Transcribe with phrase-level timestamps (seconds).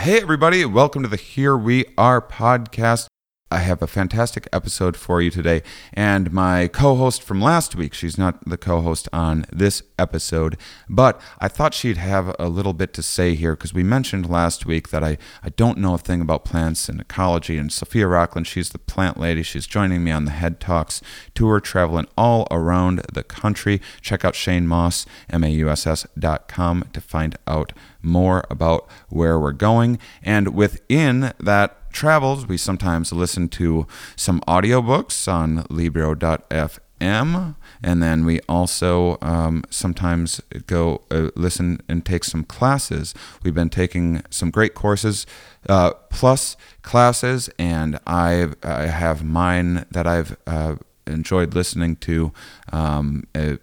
[0.00, 3.08] Hey, everybody, welcome to the Here We Are podcast.
[3.50, 5.62] I have a fantastic episode for you today.
[5.94, 10.58] And my co host from last week, she's not the co host on this episode,
[10.88, 14.66] but I thought she'd have a little bit to say here because we mentioned last
[14.66, 17.56] week that I, I don't know a thing about plants and ecology.
[17.56, 19.42] And Sophia Rockland, she's the plant lady.
[19.42, 21.00] She's joining me on the Head Talks
[21.34, 23.80] tour, traveling all around the country.
[24.02, 27.72] Check out Shane Mauss, M A U S S dot com, to find out
[28.02, 29.98] more about where we're going.
[30.22, 37.54] And within that travels, we sometimes listen to some audiobooks on Libro.fm.
[37.80, 43.14] And then we also um, sometimes go uh, listen and take some classes.
[43.42, 45.26] We've been taking some great courses,
[45.68, 52.32] uh, plus classes, and I've, I have mine that I've uh, enjoyed listening to.
[52.72, 53.56] Um, uh,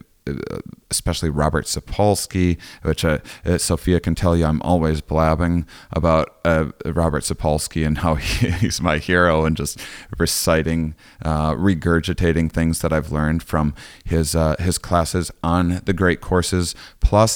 [0.89, 6.71] especially Robert Sapolsky, which uh, uh, Sophia can tell you I'm always blabbing about uh,
[6.85, 9.79] Robert Sapolsky and how he, he's my hero and just
[10.17, 13.73] reciting, uh, regurgitating things that I've learned from
[14.03, 16.75] his uh, his classes on the Great Courses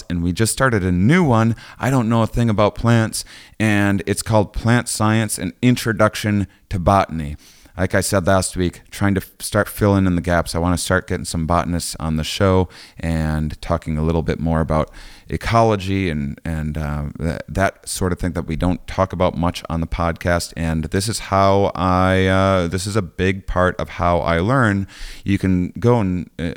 [0.10, 1.56] And we just started a new one.
[1.78, 3.24] I don't know a thing about plants,
[3.60, 7.36] and it's called Plant Science: An Introduction to Botany
[7.80, 10.54] like I said last week, trying to f- start filling in the gaps.
[10.54, 12.68] I want to start getting some botanists on the show
[13.00, 14.92] and talking a little bit more about
[15.30, 19.64] ecology and and uh, that, that sort of thing that we don't talk about much
[19.70, 20.54] on the podcast.
[20.58, 22.26] And this is how I.
[22.26, 24.88] Uh, this is a big part of how I learn.
[25.24, 26.54] You can go and uh,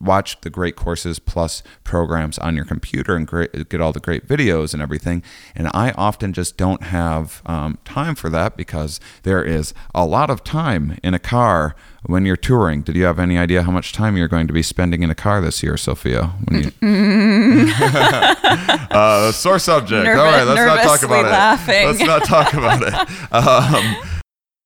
[0.00, 4.26] watch the Great Courses Plus programs on your computer and great, get all the great
[4.26, 5.22] videos and everything.
[5.54, 10.28] And I often just don't have um, time for that because there is a lot
[10.28, 12.82] of time in a car when you're touring.
[12.82, 15.14] Did you have any idea how much time you're going to be spending in a
[15.14, 16.32] car this year, Sophia?
[16.48, 16.72] When you...
[18.90, 20.04] uh, sore subject.
[20.04, 21.82] Nervous- All right, let's not talk about laughing.
[21.82, 21.86] it.
[21.86, 22.94] Let's not talk about it.
[23.32, 23.96] Um,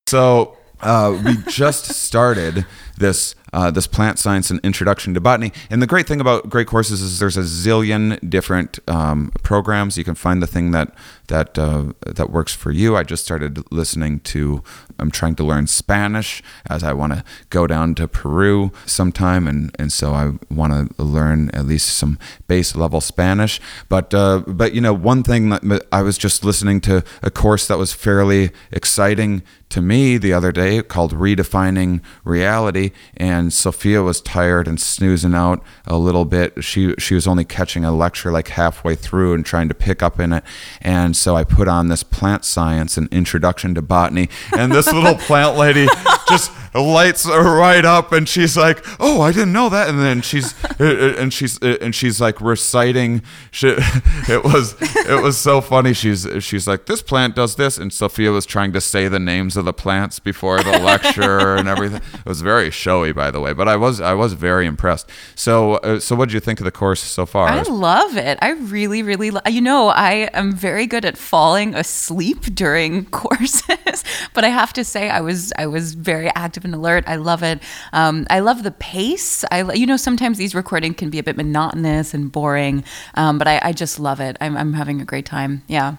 [0.09, 2.67] so uh, we just started
[2.99, 5.53] this uh, this plant science and introduction to botany.
[5.71, 9.97] And the great thing about great courses is there's a zillion different um, programs.
[9.97, 10.95] You can find the thing that
[11.29, 12.97] that uh, that works for you.
[12.97, 14.63] I just started listening to.
[14.99, 19.75] I'm trying to learn Spanish as I want to go down to Peru sometime, and
[19.79, 22.19] and so I want to learn at least some
[22.49, 23.61] base level Spanish.
[23.89, 27.67] But uh, but you know one thing that I was just listening to a course
[27.69, 34.21] that was fairly exciting to me the other day called Redefining Reality, and Sophia was
[34.21, 36.63] tired and snoozing out a little bit.
[36.65, 40.19] She she was only catching a lecture like halfway through and trying to pick up
[40.21, 40.45] in it,
[40.81, 45.15] and so I put on this plant science and introduction to botany, and this little
[45.27, 45.87] plant lady
[46.29, 46.51] just
[46.81, 50.55] lights are right up, and she's like, "Oh, I didn't know that," and then she's
[50.65, 53.23] uh, uh, and she's uh, and she's like reciting.
[53.51, 53.69] She,
[54.29, 55.93] it was it was so funny.
[55.93, 59.57] She's she's like, "This plant does this," and Sophia was trying to say the names
[59.57, 62.03] of the plants before the lecture and everything.
[62.15, 65.09] It was very showy, by the way, but I was I was very impressed.
[65.35, 67.49] So uh, so what did you think of the course so far?
[67.49, 68.39] I love it.
[68.43, 74.05] I really, really, lo- you know, I am very good at falling asleep during courses,
[74.35, 77.05] but I have to say, I was, I was very active and alert.
[77.07, 77.63] I love it.
[77.93, 79.45] Um, I love the pace.
[79.51, 82.85] I, you know, sometimes these recording can be a bit monotonous and boring,
[83.15, 84.37] um, but I, I just love it.
[84.41, 85.63] I'm, I'm having a great time.
[85.69, 85.97] Yeah.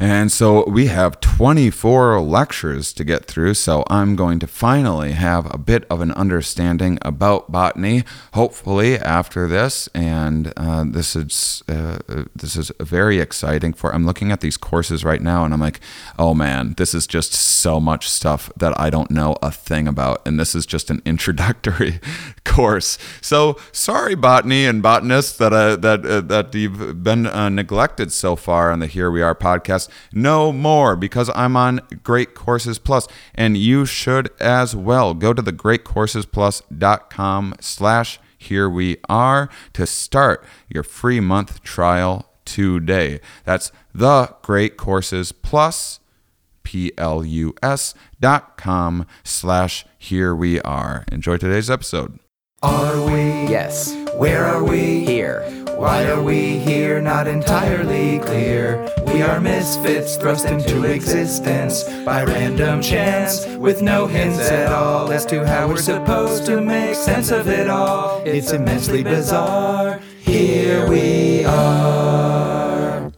[0.00, 5.52] And so we have 24 lectures to get through, so I'm going to finally have
[5.52, 9.88] a bit of an understanding about botany, hopefully after this.
[9.94, 11.98] And uh, this is uh,
[12.34, 13.72] this is very exciting.
[13.72, 15.80] For I'm looking at these courses right now, and I'm like,
[16.16, 20.24] oh man, this is just so much stuff that I don't know a thing about,
[20.24, 21.98] and this is just an introductory
[22.44, 22.98] course.
[23.20, 28.36] So sorry, botany and botanists, that uh, that uh, that you've been uh, neglected so
[28.36, 29.87] far on the Here We Are podcast.
[30.12, 35.14] No more because I'm on Great Courses Plus, and you should as well.
[35.14, 43.20] Go to the greatcoursesplus.com slash here we are to start your free month trial today.
[43.44, 45.98] That's the Great Courses Plus,
[46.62, 51.04] P-L-U-S dot com slash here we are.
[51.10, 52.18] Enjoy today's episode.
[52.62, 53.12] Are we?
[53.48, 55.04] Yes, Where are we?
[55.04, 55.42] here.
[55.78, 57.00] Why are we here?
[57.00, 58.92] Not entirely clear.
[59.06, 65.24] We are misfits thrust into existence by random chance with no hints at all as
[65.26, 68.20] to how we're supposed to make sense of it all.
[68.24, 70.00] It's immensely bizarre.
[70.18, 73.12] Here we are.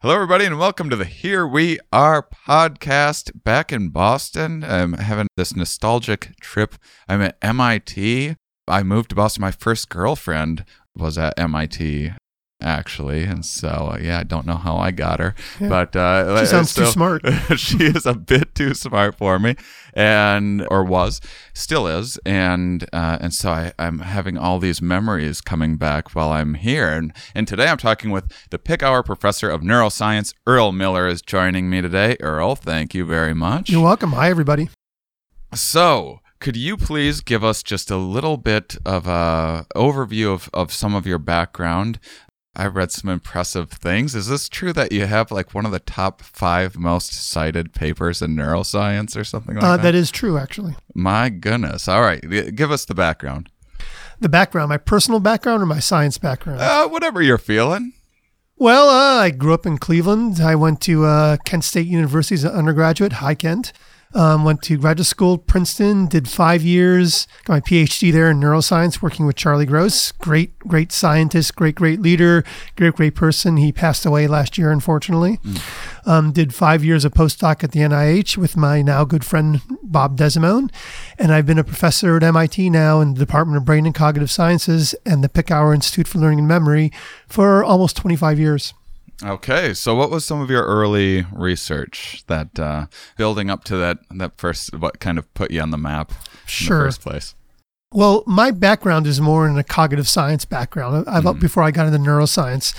[0.00, 4.64] Hello, everybody, and welcome to the Here We Are podcast back in Boston.
[4.64, 6.76] I'm having this nostalgic trip.
[7.10, 8.36] I'm at MIT.
[8.66, 9.42] I moved to Boston.
[9.42, 10.64] My first girlfriend
[10.96, 12.12] was at MIT.
[12.62, 16.46] actually, and so uh, yeah, I don't know how I got her, but uh, She
[16.46, 17.20] sounds too smart.
[17.56, 19.56] she is a bit too smart for me,
[19.92, 21.20] and or was,
[21.52, 26.32] still is, and uh, and so I, I'm having all these memories coming back while
[26.32, 31.06] I'm here, and and today I'm talking with the Picower Professor of Neuroscience, Earl Miller,
[31.06, 32.16] is joining me today.
[32.20, 33.68] Earl, thank you very much.
[33.68, 34.12] You're welcome.
[34.12, 34.70] Hi, everybody.
[35.54, 40.72] So, could you please give us just a little bit of a overview of, of
[40.72, 41.98] some of your background?
[42.58, 44.14] I read some impressive things.
[44.14, 48.22] Is this true that you have like one of the top five most cited papers
[48.22, 49.82] in neuroscience or something like Uh, that?
[49.82, 50.74] that is true, actually.
[50.94, 51.86] My goodness.
[51.86, 52.22] All right.
[52.54, 53.50] Give us the background.
[54.20, 56.60] The background, my personal background or my science background?
[56.62, 57.92] Uh, whatever you're feeling.
[58.56, 60.40] Well, uh, I grew up in Cleveland.
[60.40, 63.74] I went to uh, Kent State University as an undergraduate, High Kent.
[64.16, 69.02] Um, went to graduate school, Princeton, did five years, got my PhD there in neuroscience,
[69.02, 70.10] working with Charlie Gross.
[70.12, 72.42] Great, great scientist, great, great leader,
[72.76, 73.58] great, great person.
[73.58, 75.38] He passed away last year, unfortunately.
[76.06, 80.16] Um, did five years of postdoc at the NIH with my now good friend Bob
[80.16, 80.70] Desimone.
[81.18, 84.30] And I've been a professor at MIT now in the Department of Brain and Cognitive
[84.30, 86.90] Sciences and the Picower Institute for Learning and Memory
[87.28, 88.72] for almost 25 years.
[89.24, 92.86] Okay, so what was some of your early research that uh,
[93.16, 96.16] building up to that that first what kind of put you on the map in
[96.44, 97.34] the first place?
[97.92, 101.08] Well, my background is more in a cognitive science background.
[101.08, 102.76] I've before I got into neuroscience,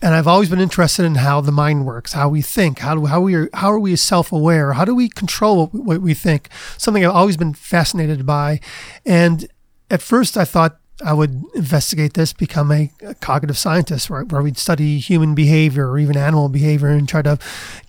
[0.00, 3.04] and I've always been interested in how the mind works, how we think, how do
[3.06, 6.48] how we are how are we self aware, how do we control what we think.
[6.78, 8.60] Something I've always been fascinated by,
[9.04, 9.46] and
[9.90, 14.42] at first I thought I would investigate this, become a, a cognitive scientist, where, where
[14.42, 17.38] we'd study human behavior or even animal behavior and try to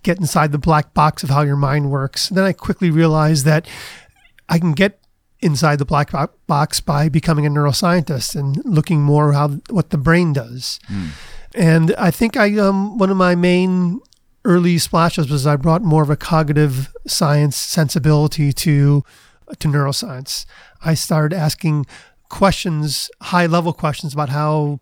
[0.03, 2.27] get inside the black box of how your mind works.
[2.29, 3.67] Then I quickly realized that
[4.49, 4.99] I can get
[5.39, 6.11] inside the black
[6.47, 10.79] box by becoming a neuroscientist and looking more how what the brain does.
[11.53, 14.01] And I think I um one of my main
[14.43, 19.03] early splashes was I brought more of a cognitive science sensibility to
[19.59, 20.45] to neuroscience.
[20.83, 21.85] I started asking
[22.29, 24.79] questions, high level questions about how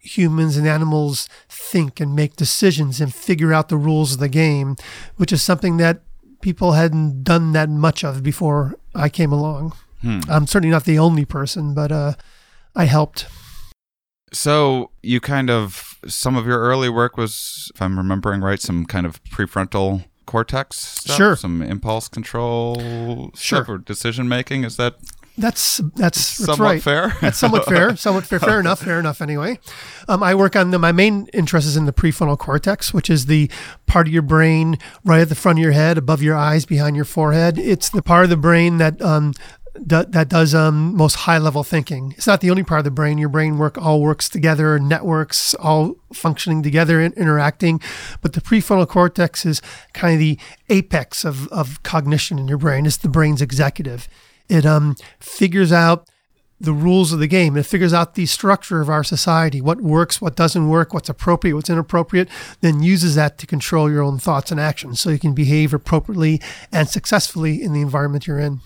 [0.00, 4.76] humans and animals think and make decisions and figure out the rules of the game,
[5.16, 6.00] which is something that
[6.40, 9.74] people hadn't done that much of before I came along.
[10.28, 12.14] I'm certainly not the only person, but uh,
[12.74, 13.26] I helped.
[14.32, 18.84] So you kind of some of your early work was, if I'm remembering right, some
[18.86, 21.36] kind of prefrontal cortex stuff, Sure.
[21.36, 23.58] some impulse control Sure.
[23.58, 24.64] stuff or decision making.
[24.64, 24.96] Is that
[25.38, 26.82] That's that's, that's somewhat right.
[26.82, 27.16] fair?
[27.20, 27.96] That's somewhat fair.
[28.02, 28.38] Somewhat fair.
[28.38, 28.80] Fair enough.
[28.80, 29.22] Fair enough.
[29.22, 29.58] Anyway,
[30.08, 30.78] um, I work on the.
[30.78, 33.50] My main interest is in the prefrontal cortex, which is the
[33.86, 36.96] part of your brain right at the front of your head, above your eyes, behind
[36.96, 37.58] your forehead.
[37.58, 39.32] It's the part of the brain that um,
[39.74, 42.12] that does um, most high level thinking.
[42.16, 43.16] It's not the only part of the brain.
[43.16, 47.80] Your brain work all works together, networks all functioning together and interacting.
[48.20, 49.62] But the prefrontal cortex is
[49.94, 50.38] kind of the
[50.68, 52.84] apex of, of cognition in your brain.
[52.84, 54.08] It's the brain's executive.
[54.48, 56.08] It um, figures out
[56.62, 57.56] the rules of the game.
[57.56, 61.56] It figures out the structure of our society, what works, what doesn't work, what's appropriate,
[61.56, 62.28] what's inappropriate,
[62.60, 66.40] then uses that to control your own thoughts and actions so you can behave appropriately
[66.70, 68.60] and successfully in the environment you're in.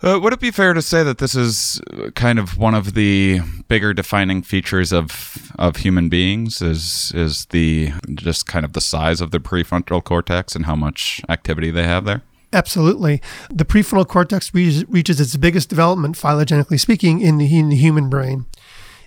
[0.00, 2.94] Uh, would it be fair to say that this is uh, kind of one of
[2.94, 6.62] the bigger defining features of of human beings?
[6.62, 11.20] Is is the just kind of the size of the prefrontal cortex and how much
[11.28, 12.22] activity they have there?
[12.52, 13.20] Absolutely.
[13.50, 18.08] The prefrontal cortex reaches, reaches its biggest development, phylogenetically speaking, in the, in the human
[18.08, 18.46] brain.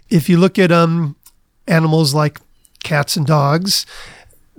[0.10, 1.16] If you look at um,
[1.68, 2.40] animals like
[2.84, 3.86] cats and dogs,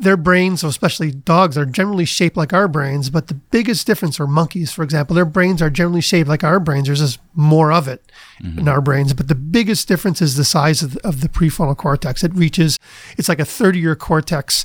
[0.02, 3.08] their brains, especially dogs, are generally shaped like our brains.
[3.08, 6.58] But the biggest difference, are monkeys, for example, their brains are generally shaped like our
[6.58, 6.86] brains.
[6.88, 8.10] There's just more of it
[8.58, 9.14] in our brains.
[9.14, 12.24] But the biggest difference is the size of the, of the prefrontal cortex.
[12.24, 12.78] It reaches,
[13.16, 14.64] it's like a third of your cortex,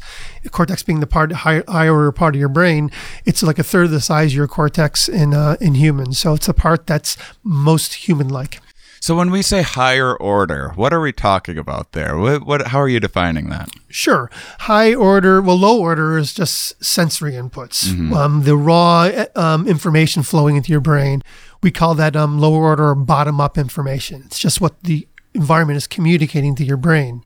[0.52, 2.90] cortex being the part higher, higher part of your brain.
[3.26, 6.18] It's like a third of the size of your cortex in uh, in humans.
[6.20, 8.60] So it's the part that's most human like.
[9.00, 12.18] So when we say higher order, what are we talking about there?
[12.18, 13.70] What, what how are you defining that?
[13.90, 14.30] Sure.
[14.60, 20.56] High order, well, low order is just sensory inputs, um, the raw um, information flowing
[20.56, 21.22] into your brain.
[21.64, 24.24] We call that um, lower order or bottom up information.
[24.26, 27.24] It's just what the environment is communicating to your brain.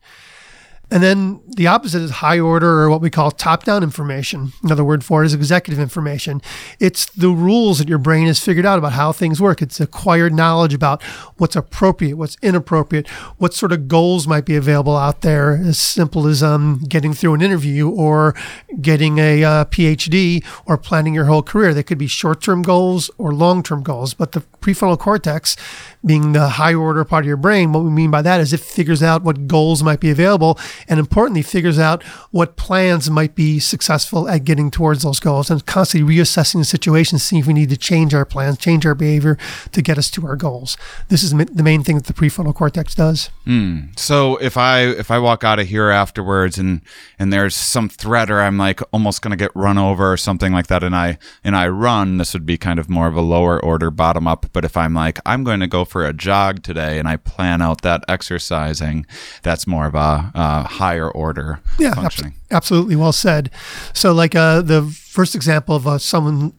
[0.92, 4.52] And then the opposite is high order or what we call top down information.
[4.62, 6.42] Another word for it is executive information.
[6.80, 9.62] It's the rules that your brain has figured out about how things work.
[9.62, 11.02] It's acquired knowledge about
[11.38, 13.08] what's appropriate, what's inappropriate,
[13.38, 17.32] what sort of goals might be available out there, as simple as um, getting through
[17.32, 18.34] an interview or
[18.82, 21.72] getting a uh, PhD or planning your whole career.
[21.72, 24.12] They could be short term goals or long term goals.
[24.12, 25.56] But the prefrontal cortex,
[26.04, 28.60] being the high order part of your brain, what we mean by that is it
[28.60, 33.58] figures out what goals might be available and importantly figures out what plans might be
[33.58, 37.70] successful at getting towards those goals and constantly reassessing the situation seeing if we need
[37.70, 39.38] to change our plans change our behavior
[39.70, 40.76] to get us to our goals.
[41.08, 43.30] This is the main thing that the prefrontal cortex does.
[43.46, 43.98] Mm.
[43.98, 46.80] so if i if i walk out of here afterwards and
[47.18, 50.52] and there's some threat or i'm like almost going to get run over or something
[50.52, 53.20] like that and i and i run this would be kind of more of a
[53.20, 54.46] lower order bottom up.
[54.52, 57.60] But if i'm like i'm going to go for a jog today and i plan
[57.60, 59.06] out that exercising
[59.42, 62.34] that's more of a uh, higher order yeah, functioning.
[62.50, 63.50] Ab- absolutely well said.
[63.92, 66.52] So, like uh, the first example of uh, someone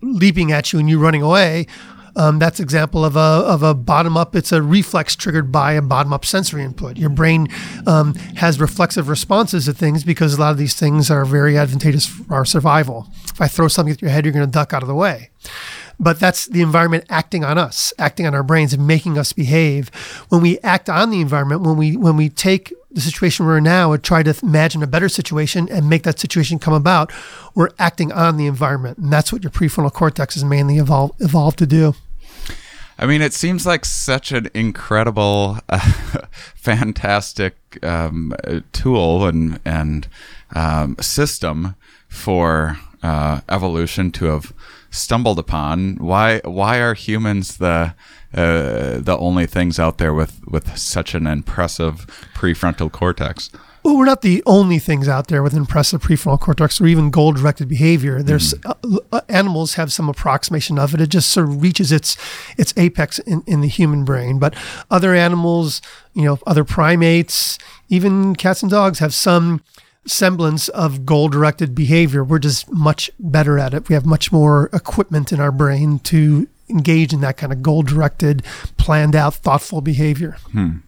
[0.00, 1.66] leaping at you and you running away.
[2.14, 4.36] Um, that's example of a of a bottom up.
[4.36, 6.98] It's a reflex triggered by a bottom up sensory input.
[6.98, 7.48] Your brain
[7.86, 12.04] um, has reflexive responses to things because a lot of these things are very advantageous
[12.04, 13.06] for our survival.
[13.24, 15.30] If I throw something at your head, you're going to duck out of the way
[15.98, 19.88] but that's the environment acting on us, acting on our brains and making us behave.
[20.28, 23.64] When we act on the environment, when we when we take the situation we're in
[23.64, 27.12] now and try to imagine a better situation and make that situation come about,
[27.54, 31.58] we're acting on the environment, and that's what your prefrontal cortex is mainly evolved evolved
[31.58, 31.94] to do.
[32.98, 35.78] I mean, it seems like such an incredible, uh,
[36.54, 38.34] fantastic um,
[38.72, 40.06] tool and and
[40.54, 41.74] um, system
[42.08, 44.52] for uh, evolution to have
[44.92, 45.96] stumbled upon.
[45.96, 47.94] Why why are humans the
[48.34, 53.50] uh, the only things out there with with such an impressive prefrontal cortex?
[53.82, 57.32] Well, we're not the only things out there with impressive prefrontal cortex or even goal
[57.32, 58.22] directed behavior.
[58.22, 58.98] There's mm.
[59.10, 61.00] uh, animals have some approximation of it.
[61.00, 62.16] It just sort of reaches its
[62.56, 64.38] its apex in, in the human brain.
[64.38, 64.54] But
[64.88, 65.82] other animals,
[66.14, 67.58] you know, other primates,
[67.88, 69.62] even cats and dogs have some
[70.06, 72.24] semblance of goal directed behavior.
[72.24, 73.88] We're just much better at it.
[73.88, 77.82] We have much more equipment in our brain to engage in that kind of goal
[77.82, 78.42] directed,
[78.76, 80.36] planned out, thoughtful behavior.
[80.52, 80.78] Hmm.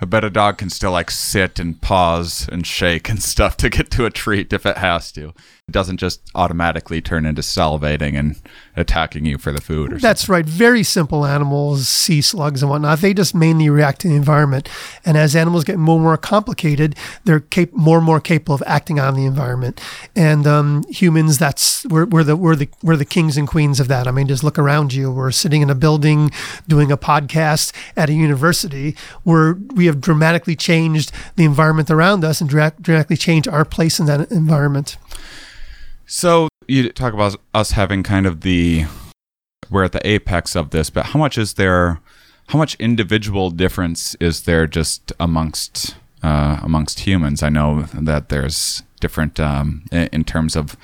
[0.00, 3.70] I bet a dog can still like sit and pause and shake and stuff to
[3.70, 5.32] get to a treat if it has to.
[5.68, 8.34] It doesn't just automatically turn into salivating and
[8.76, 10.00] attacking you for the food.
[10.00, 10.32] That's something.
[10.32, 10.44] right.
[10.44, 12.98] Very simple animals, sea slugs and whatnot.
[12.98, 14.68] They just mainly react to the environment.
[15.04, 18.62] And as animals get more and more complicated, they're cap- more and more capable of
[18.66, 19.80] acting on the environment.
[20.16, 23.86] And um, humans, that's we're, we're the we're the we're the kings and queens of
[23.86, 24.08] that.
[24.08, 25.12] I mean, just look around you.
[25.12, 26.32] We're sitting in a building
[26.66, 32.40] doing a podcast at a university where we have dramatically changed the environment around us
[32.40, 34.96] and dra- dramatically changed our place in that environment.
[36.06, 38.84] So you talk about us having kind of the
[39.70, 42.00] we're at the apex of this, but how much is there?
[42.48, 47.42] How much individual difference is there just amongst uh, amongst humans?
[47.42, 50.76] I know that there's different um, in terms of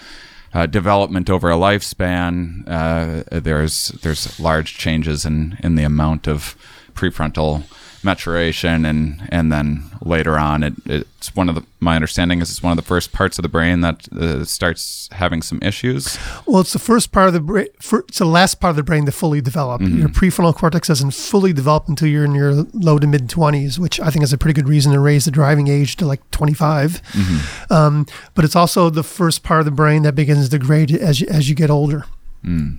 [0.55, 2.65] uh, development over a lifespan.
[2.67, 6.57] Uh, there's there's large changes in in the amount of
[6.95, 7.65] prefrontal
[8.05, 12.63] maturation and and then later on it, it's one of the my understanding is it's
[12.63, 16.61] one of the first parts of the brain that uh, starts having some issues well
[16.61, 17.67] it's the first part of the brain
[18.09, 19.99] it's the last part of the brain to fully develop mm-hmm.
[19.99, 23.99] your prefrontal cortex doesn't fully develop until you're in your low to mid 20s which
[24.01, 27.03] i think is a pretty good reason to raise the driving age to like 25
[27.03, 27.73] mm-hmm.
[27.73, 31.21] um, but it's also the first part of the brain that begins to degrade as
[31.21, 32.05] you, as you get older
[32.45, 32.79] mm.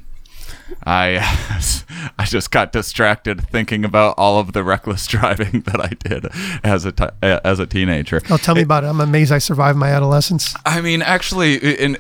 [0.86, 1.18] I
[2.20, 6.28] I just got distracted thinking about all of the reckless driving that I did
[6.64, 8.22] as a t- as a teenager.
[8.30, 8.88] Oh, tell me it, about it.
[8.88, 10.56] I'm amazed I survived my adolescence.
[10.66, 11.98] I mean, actually, in,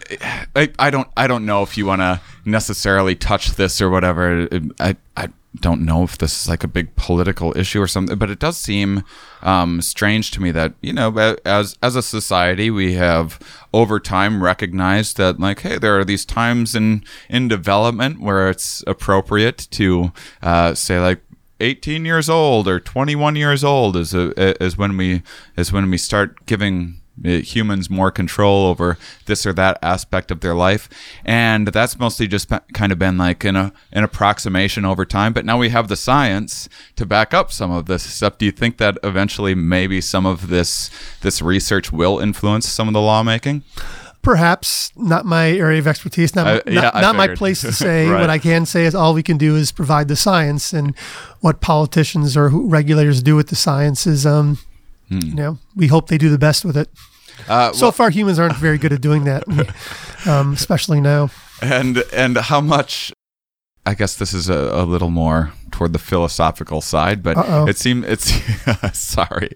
[0.56, 4.48] I, I don't I don't know if you want to necessarily touch this or whatever.
[4.80, 8.30] I I don't know if this is like a big political issue or something, but
[8.30, 9.04] it does seem
[9.42, 13.40] um, strange to me that you know, as as a society, we have
[13.74, 18.84] over time recognized that like, hey, there are these times in in development where it's
[18.86, 20.12] appropriate to
[20.44, 21.22] uh, say like
[21.60, 25.24] 18 years old or 21 years old is a, is when we
[25.58, 30.56] is when we start giving humans more control over this or that aspect of their
[30.56, 30.90] life.
[31.26, 35.34] And that's mostly just kind of been like an, a, an approximation over time.
[35.34, 38.38] But now we have the science to back up some of this stuff.
[38.38, 40.90] Do you think that eventually maybe some of this
[41.22, 43.64] this research will influence some of the lawmaking?
[44.22, 44.92] Perhaps.
[44.98, 46.36] Not my area of expertise.
[46.36, 48.20] Not, uh, yeah, not, not my place to say right.
[48.20, 50.94] what i can say is all we can do is provide the science and
[51.40, 54.58] what politicians or regulators do with the science is um,
[55.10, 56.90] You know, we hope they do the best with it.
[57.48, 59.44] Uh, So far, humans aren't very good at doing that,
[60.28, 61.30] um, especially now.
[61.62, 63.12] and and how much
[63.86, 67.68] I guess this is a, a little more toward the philosophical side, but Uh-oh.
[67.68, 68.32] it seems it's
[69.00, 69.52] sorry,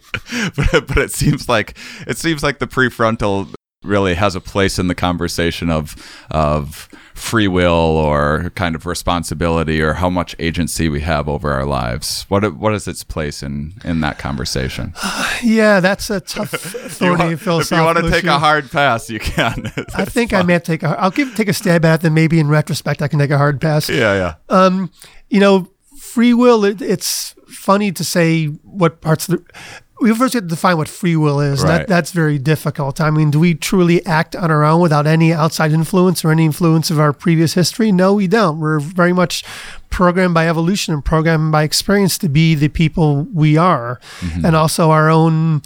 [0.56, 4.88] but but it seems like it seems like the prefrontal really has a place in
[4.88, 5.96] the conversation of
[6.32, 11.66] of free will or kind of responsibility or how much agency we have over our
[11.66, 12.26] lives.
[12.30, 14.94] What what is its place in in that conversation?
[15.44, 18.30] Yeah, that's a tough authority want- if you want to take issue.
[18.30, 19.72] a hard pass, you can.
[19.96, 20.90] I think I may take a.
[21.00, 22.02] I'll give take a stab at it.
[22.04, 23.90] Then maybe in retrospect, I can take a hard pass.
[23.90, 24.34] yeah, yeah.
[24.50, 24.90] Um,
[25.30, 25.68] you know,
[26.00, 26.64] free will.
[26.64, 29.54] It, it's funny to say what parts of the.
[30.04, 31.64] We first have to define what free will is.
[31.64, 31.80] Right.
[31.80, 33.00] That that's very difficult.
[33.00, 36.44] I mean, do we truly act on our own without any outside influence or any
[36.46, 37.92] influence of our previous history?
[37.92, 38.60] No, we don't.
[38.60, 39.44] We're very much
[39.90, 44.00] programmed by evolution and programmed by experience to be the people we are,
[44.44, 45.62] and also our own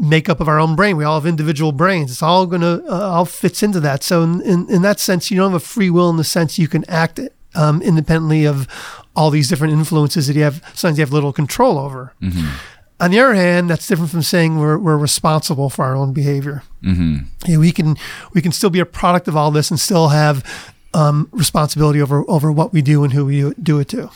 [0.00, 0.96] makeup of our own brain.
[0.96, 2.10] We all have individual brains.
[2.10, 4.02] It's all going to uh, all fits into that.
[4.02, 6.58] So in, in in that sense, you don't have a free will in the sense
[6.58, 7.20] you can act
[7.54, 8.66] um, independently of
[9.14, 10.60] all these different influences that you have.
[10.74, 12.12] Sometimes you have little control over.
[13.00, 16.62] On the other hand, that's different from saying we're, we're responsible for our own behavior.
[16.82, 17.24] Mm-hmm.
[17.46, 17.96] Yeah, we can
[18.34, 20.44] we can still be a product of all this and still have
[20.92, 24.10] um, responsibility over over what we do and who we do it to.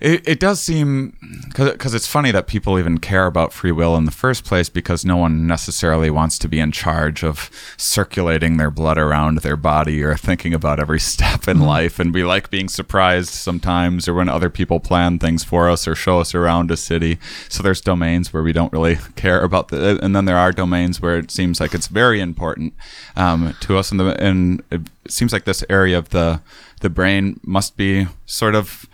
[0.00, 1.16] It, it does seem
[1.48, 5.04] because it's funny that people even care about free will in the first place because
[5.04, 10.02] no one necessarily wants to be in charge of circulating their blood around their body
[10.02, 12.00] or thinking about every step in life.
[12.00, 15.94] And we like being surprised sometimes or when other people plan things for us or
[15.94, 17.18] show us around a city.
[17.48, 21.00] So there's domains where we don't really care about the, and then there are domains
[21.00, 22.74] where it seems like it's very important
[23.14, 23.92] um, to us.
[23.92, 26.40] And, the, and it seems like this area of the
[26.80, 28.86] the brain must be sort of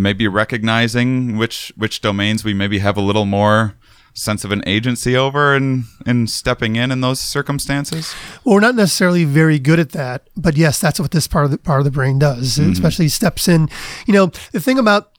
[0.00, 3.74] maybe recognizing which which domains we maybe have a little more
[4.12, 8.14] sense of an agency over and and stepping in in those circumstances
[8.44, 11.50] Well, we're not necessarily very good at that, but yes, that's what this part of
[11.50, 12.58] the part of the brain does.
[12.58, 13.68] It especially steps in.
[14.06, 15.12] You know, the thing about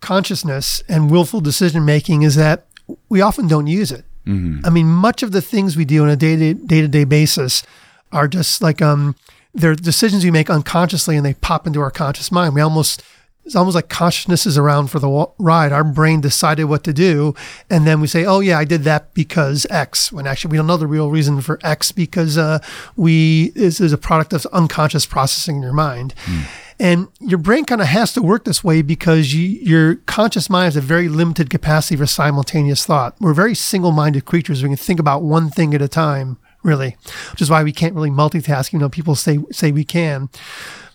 [0.00, 2.66] consciousness and willful decision making is that
[3.08, 4.04] we often don't use it.
[4.64, 7.04] I mean, much of the things we do on a day to day to day
[7.04, 7.64] basis
[8.12, 9.16] are just like um,
[9.54, 12.54] they're decisions we make unconsciously, and they pop into our conscious mind.
[12.54, 13.02] We almost
[13.50, 15.72] it's almost like consciousness is around for the ride.
[15.72, 17.34] Our brain decided what to do,
[17.68, 20.68] and then we say, "Oh yeah, I did that because X." When actually we don't
[20.68, 22.60] know the real reason for X because uh,
[22.94, 26.14] we this is a product of unconscious processing in your mind.
[26.78, 30.66] And your brain kind of has to work this way because you, your conscious mind
[30.66, 33.16] has a very limited capacity for simultaneous thought.
[33.20, 34.62] We're very single-minded creatures.
[34.62, 36.96] We can think about one thing at a time, really,
[37.32, 38.72] which is why we can't really multitask.
[38.72, 40.28] You know, people say say we can.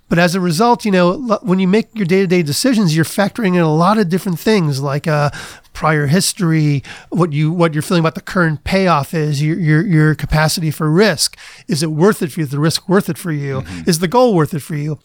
[0.08, 3.62] But as a result, you know, when you make your day-to-day decisions, you're factoring in
[3.62, 5.32] a lot of different things like uh,
[5.74, 10.14] prior history, what you what you're feeling about the current payoff is, your your your
[10.16, 11.38] capacity for risk.
[11.68, 12.46] Is it worth it for you?
[12.46, 13.64] Is the risk worth it for you?
[13.88, 15.00] Is the goal worth it for you?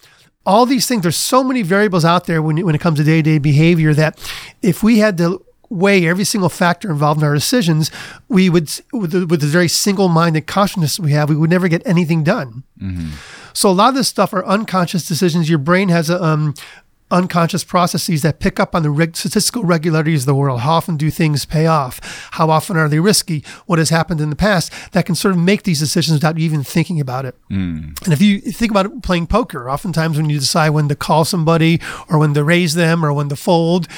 [0.45, 1.03] All these things.
[1.03, 4.19] There's so many variables out there when it- when it comes to day-to-day behavior that
[4.63, 7.91] if we had to weigh every single factor involved in our decisions,
[8.29, 11.81] we would with the, with the very single-minded consciousness we have, we would never get
[11.87, 12.65] anything done.
[13.53, 15.49] So a lot of this stuff are unconscious decisions.
[15.49, 16.55] Your brain has a, um,
[17.11, 20.61] unconscious processes that pick up on the reg- statistical regularities of the world.
[20.61, 22.29] How often do things pay off?
[22.33, 23.45] How often are they risky?
[23.67, 26.45] What has happened in the past that can sort of make these decisions without you
[26.45, 27.35] even thinking about it.
[28.05, 31.25] And if you think about it, playing poker, oftentimes when you decide when to call
[31.25, 33.89] somebody or when to raise them or when to fold,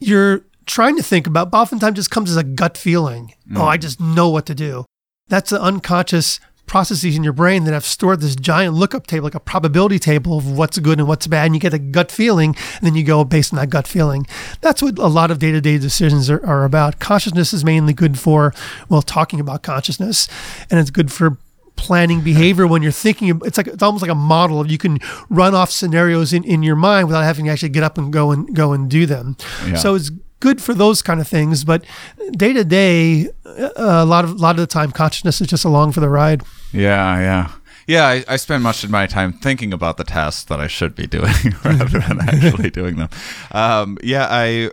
[0.00, 3.34] you're trying to think about, but oftentimes just comes as a gut feeling.
[3.54, 4.84] Oh, I just know what to do.
[5.28, 6.40] That's the unconscious
[6.72, 10.38] processes in your brain that have stored this giant lookup table, like a probability table
[10.38, 11.44] of what's good and what's bad.
[11.44, 14.26] And you get a gut feeling, and then you go based on that gut feeling.
[14.62, 16.98] That's what a lot of day to day decisions are, are about.
[16.98, 18.54] Consciousness is mainly good for,
[18.88, 20.28] well, talking about consciousness,
[20.70, 21.36] and it's good for
[21.76, 25.54] planning behavior when you're thinking it's like it's almost like a model you can run
[25.54, 28.54] off scenarios in, in your mind without having to actually get up and go and
[28.54, 29.76] go and do them Yeah.
[29.76, 31.84] so it's good for those kind of things but
[32.32, 33.30] day to day
[33.76, 36.42] a lot of a lot of the time consciousness is just along for the ride
[36.72, 37.52] yeah yeah.
[37.86, 40.94] Yeah I, I spend much of my time thinking about the tasks that i should
[40.94, 43.08] be doing rather than actually doing them.
[43.50, 44.70] Um, yeah i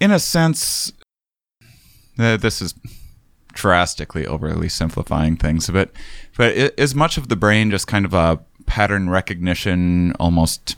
[0.00, 0.92] in a sense
[2.18, 2.74] uh, this is
[3.52, 5.90] drastically overly simplifying things but
[6.36, 10.76] but i- is much of the brain just kind of a pattern recognition almost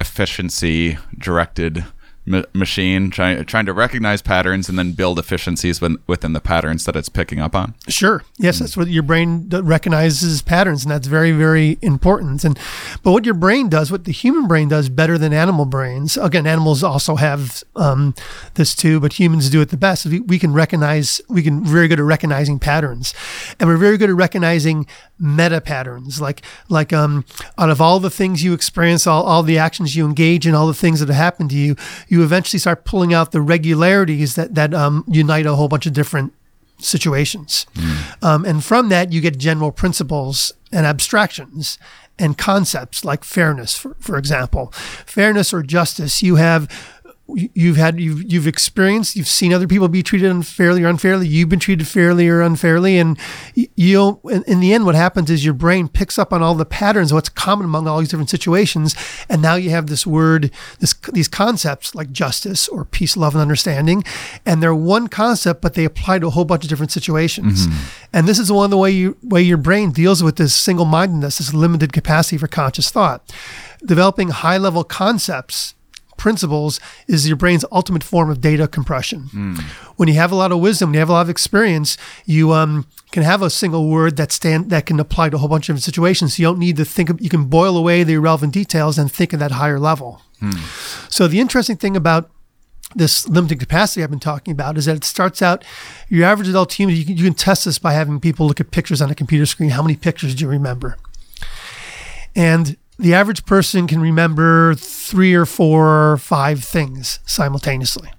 [0.00, 1.84] efficiency directed
[2.28, 6.84] ma- machine, trying trying to recognize patterns and then build efficiencies within, within the patterns
[6.84, 7.74] that it's picking up on.
[7.88, 8.22] Sure.
[8.38, 12.44] Yes, that's what your brain recognizes patterns, and that's very, very important.
[12.44, 12.58] And
[13.02, 16.16] but what your brain does, what the human brain does better than animal brains.
[16.16, 18.14] Again, animals also have um,
[18.54, 20.06] this too, but humans do it the best.
[20.06, 21.20] We, we can recognize.
[21.28, 23.14] We can very good at recognizing patterns,
[23.58, 24.86] and we're very good at recognizing
[25.18, 26.20] meta patterns.
[26.20, 27.24] Like like um,
[27.56, 30.66] out of all the things you experience, all all the actions you engage in, all
[30.66, 31.76] the things that have happened to you,
[32.08, 35.92] you eventually start pulling out the regularities that that um, unite a whole bunch of
[35.92, 36.32] different
[36.80, 37.66] situations.
[38.22, 41.78] Um, and from that, you get general principles and abstractions
[42.18, 44.72] and concepts like fairness, for, for example.
[45.06, 46.68] Fairness or justice, you have.
[47.34, 51.28] You've had you've you've experienced you've seen other people be treated unfairly or unfairly.
[51.28, 53.18] You've been treated fairly or unfairly, and
[53.54, 54.20] you.
[54.24, 57.12] In, in the end, what happens is your brain picks up on all the patterns,
[57.12, 58.94] what's common among all these different situations,
[59.28, 63.42] and now you have this word, this these concepts like justice or peace, love, and
[63.42, 64.04] understanding,
[64.46, 67.66] and they're one concept, but they apply to a whole bunch of different situations.
[67.66, 68.08] Mm-hmm.
[68.14, 70.86] And this is one of the way you way your brain deals with this single
[70.86, 73.30] mindedness, this limited capacity for conscious thought.
[73.84, 75.74] Developing high level concepts
[76.18, 79.56] principles is your brain's ultimate form of data compression.
[79.96, 82.52] When you have a lot of wisdom, when you have a lot of experience, you
[82.52, 85.68] um, can have a single word that stand that can apply to a whole bunch
[85.70, 86.38] of situations.
[86.38, 87.08] You don't need to think.
[87.08, 90.20] Of, you can boil away the irrelevant details and think at that higher level.
[91.08, 92.30] So the interesting thing about
[92.94, 95.64] this limited capacity I've been talking about is that it starts out
[96.08, 96.96] your average adult human.
[96.96, 99.46] You can, you can test this by having people look at pictures on a computer
[99.46, 99.70] screen.
[99.70, 100.96] How many pictures do you remember?
[102.34, 108.10] And the average person can remember three or four or five things simultaneously.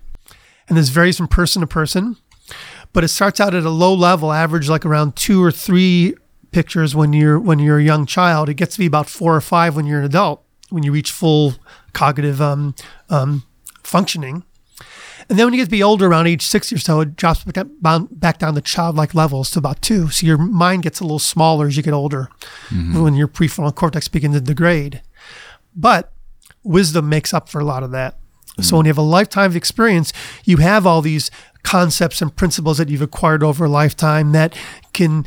[0.67, 2.15] And this varies from person to person,
[2.93, 6.15] but it starts out at a low level, average like around two or three
[6.51, 8.49] pictures when you're when you're a young child.
[8.49, 11.11] It gets to be about four or five when you're an adult, when you reach
[11.11, 11.55] full
[11.93, 12.75] cognitive um,
[13.09, 13.43] um,
[13.83, 14.43] functioning.
[15.29, 17.43] And then when you get to be older, around age 60 or so, it drops
[17.43, 20.09] back down- to childlike levels to about two.
[20.09, 22.29] So your mind gets a little smaller as you get older
[22.69, 23.01] mm-hmm.
[23.01, 25.03] when your prefrontal cortex begins to degrade.
[25.75, 26.11] But
[26.63, 28.17] wisdom makes up for a lot of that.
[28.59, 28.87] So when mm.
[28.87, 30.11] you have a lifetime of experience,
[30.43, 31.31] you have all these
[31.63, 34.57] concepts and principles that you've acquired over a lifetime that
[34.93, 35.25] can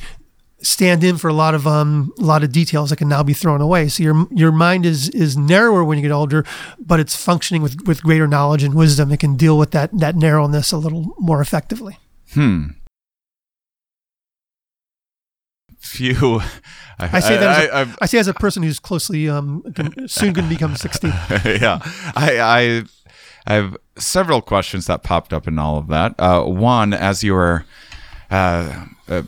[0.63, 3.35] stand in for a lot of um a lot of details that can now be
[3.35, 3.89] thrown away.
[3.89, 6.45] So your your mind is is narrower when you get older,
[6.79, 9.13] but it's functioning with with greater knowledge and wisdom.
[9.13, 11.99] It can deal with that that narrowness a little more effectively.
[12.33, 12.69] Hmm.
[15.79, 16.41] Few.
[16.99, 19.65] I say that as a, I, I, I, say as a person who's closely um
[20.07, 21.09] soon going to become sixty.
[21.45, 21.81] yeah,
[22.15, 22.83] I, I,
[23.47, 26.15] I have several questions that popped up in all of that.
[26.19, 27.65] Uh, one, as you were,
[28.31, 29.23] uh, uh,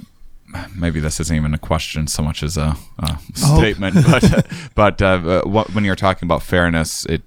[0.75, 5.43] maybe this isn't even a question so much as a, a statement, but but uh,
[5.45, 7.23] what, when you're talking about fairness, it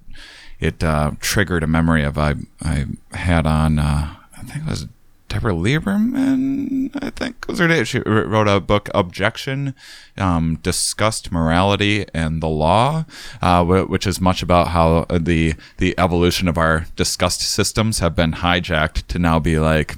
[0.60, 4.88] it uh, triggered a memory of I I had on uh, I think it was
[5.30, 7.84] Deborah Lieberman, I think was her name.
[7.84, 9.76] She wrote a book, Objection,
[10.18, 13.06] um, discussed morality and the law,
[13.42, 18.34] uh, which is much about how the the evolution of our disgust systems have been
[18.34, 19.98] hijacked to now be like.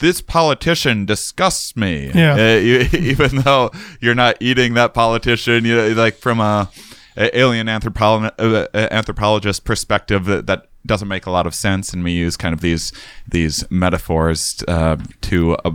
[0.00, 2.10] This politician disgusts me.
[2.14, 2.34] Yeah.
[2.34, 6.68] Uh, you, even though you're not eating that politician, you know, like from a,
[7.16, 12.02] a alien anthropo- uh, anthropologist perspective, that, that doesn't make a lot of sense, and
[12.02, 12.92] we use kind of these
[13.28, 15.72] these metaphors uh, to uh,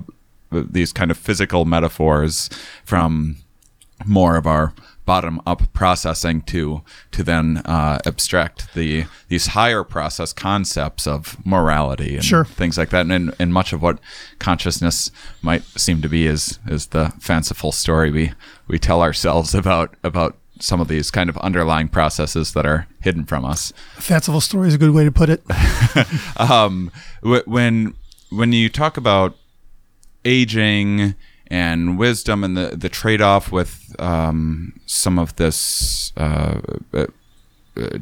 [0.51, 2.49] these kind of physical metaphors
[2.83, 3.37] from
[4.05, 4.73] more of our
[5.05, 12.15] bottom up processing to to then uh, abstract the these higher process concepts of morality
[12.15, 12.45] and Sure.
[12.45, 13.99] things like that and, and, and much of what
[14.39, 18.33] consciousness might seem to be is is the fanciful story we
[18.67, 23.25] we tell ourselves about about some of these kind of underlying processes that are hidden
[23.25, 25.43] from us Fanciful story is a good way to put it.
[26.37, 26.89] um,
[27.45, 27.93] when
[28.31, 29.35] when you talk about
[30.23, 31.13] aging
[31.55, 36.59] and wisdom and the, the trade off with um, some of this uh,
[36.93, 37.05] uh,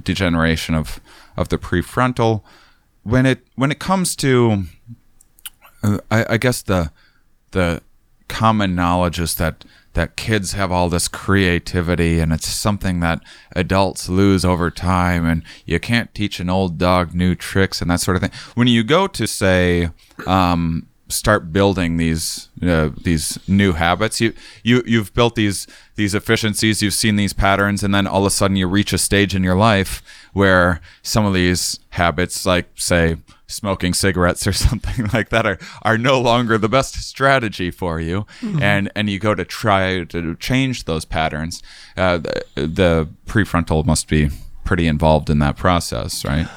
[0.03, 0.99] degeneration of,
[1.37, 2.41] of the prefrontal,
[3.03, 4.63] when it when it comes to,
[5.83, 6.91] uh, I, I guess the
[7.51, 7.81] the
[8.27, 13.21] common knowledge is that that kids have all this creativity and it's something that
[13.55, 17.99] adults lose over time and you can't teach an old dog new tricks and that
[17.99, 18.31] sort of thing.
[18.55, 19.91] When you go to say
[20.25, 24.19] um, start building these uh, these new habits.
[24.19, 26.81] You you you've built these these efficiencies.
[26.81, 27.83] You've seen these patterns.
[27.83, 30.01] And then all of a sudden you reach a stage in your life
[30.33, 35.97] where some of these habits like say smoking cigarettes or something like that are, are
[35.97, 38.25] no longer the best strategy for you.
[38.61, 41.61] And and you go to try to change those patterns.
[41.95, 44.29] Uh, the, the prefrontal must be
[44.63, 46.47] pretty involved in that process right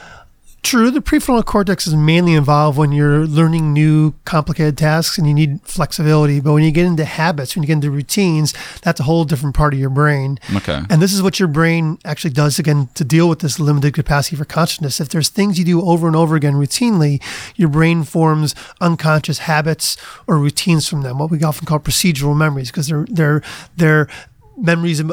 [0.63, 5.33] True, the prefrontal cortex is mainly involved when you're learning new complicated tasks and you
[5.33, 6.41] need flexibility.
[6.41, 9.55] But when you get into habits, when you get into routines, that's a whole different
[9.55, 10.41] part of your brain.
[10.57, 10.83] Okay.
[10.91, 14.35] And this is what your brain actually does again to deal with this limited capacity
[14.35, 14.99] for consciousness.
[14.99, 17.23] If there's things you do over and over again routinely,
[17.55, 22.73] your brain forms unconscious habits or routines from them, what we often call procedural memories,
[22.73, 23.43] because they're they're
[23.77, 24.09] they're
[24.57, 25.11] memories of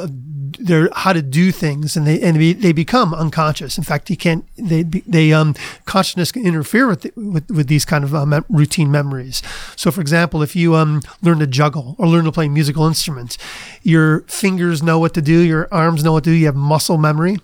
[0.60, 3.78] they're how to do things and they and they, they become unconscious.
[3.78, 8.04] In fact you can't they they um consciousness can interfere with with, with these kind
[8.04, 9.42] of um, routine memories.
[9.76, 13.38] So for example if you um learn to juggle or learn to play musical instruments
[13.82, 16.98] your fingers know what to do your arms know what to do you have muscle
[16.98, 17.38] memory.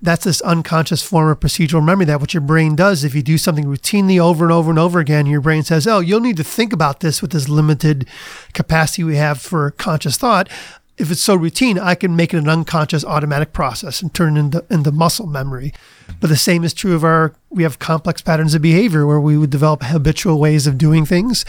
[0.00, 3.36] That's this unconscious form of procedural memory that what your brain does if you do
[3.36, 6.44] something routinely over and over and over again your brain says oh you'll need to
[6.44, 8.06] think about this with this limited
[8.52, 10.48] capacity we have for conscious thought
[10.98, 14.40] if it's so routine, I can make it an unconscious automatic process and turn it
[14.40, 15.72] into, into muscle memory.
[16.20, 19.38] But the same is true of our, we have complex patterns of behavior where we
[19.38, 21.44] would develop habitual ways of doing things.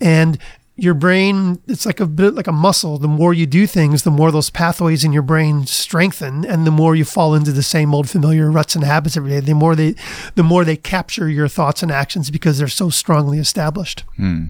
[0.00, 0.38] And
[0.76, 2.98] your brain, it's like a bit like a muscle.
[2.98, 6.70] The more you do things, the more those pathways in your brain strengthen and the
[6.70, 9.74] more you fall into the same old familiar ruts and habits every day, the more
[9.74, 9.94] they,
[10.34, 14.04] the more they capture your thoughts and actions because they're so strongly established.
[14.16, 14.46] Hmm.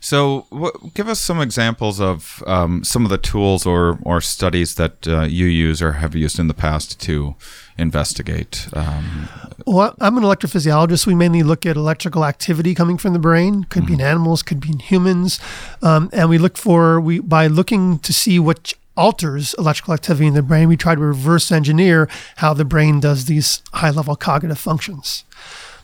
[0.00, 0.46] So,
[0.94, 5.22] give us some examples of um, some of the tools or, or studies that uh,
[5.22, 7.34] you use or have used in the past to
[7.78, 8.68] investigate.
[8.72, 9.28] Um,
[9.66, 11.06] Well, I'm an electrophysiologist.
[11.06, 13.64] We mainly look at electrical activity coming from the brain.
[13.64, 15.40] Could be in animals, could be in humans,
[15.82, 20.34] um, and we look for we by looking to see what alters electrical activity in
[20.34, 20.68] the brain.
[20.68, 25.24] We try to reverse engineer how the brain does these high level cognitive functions.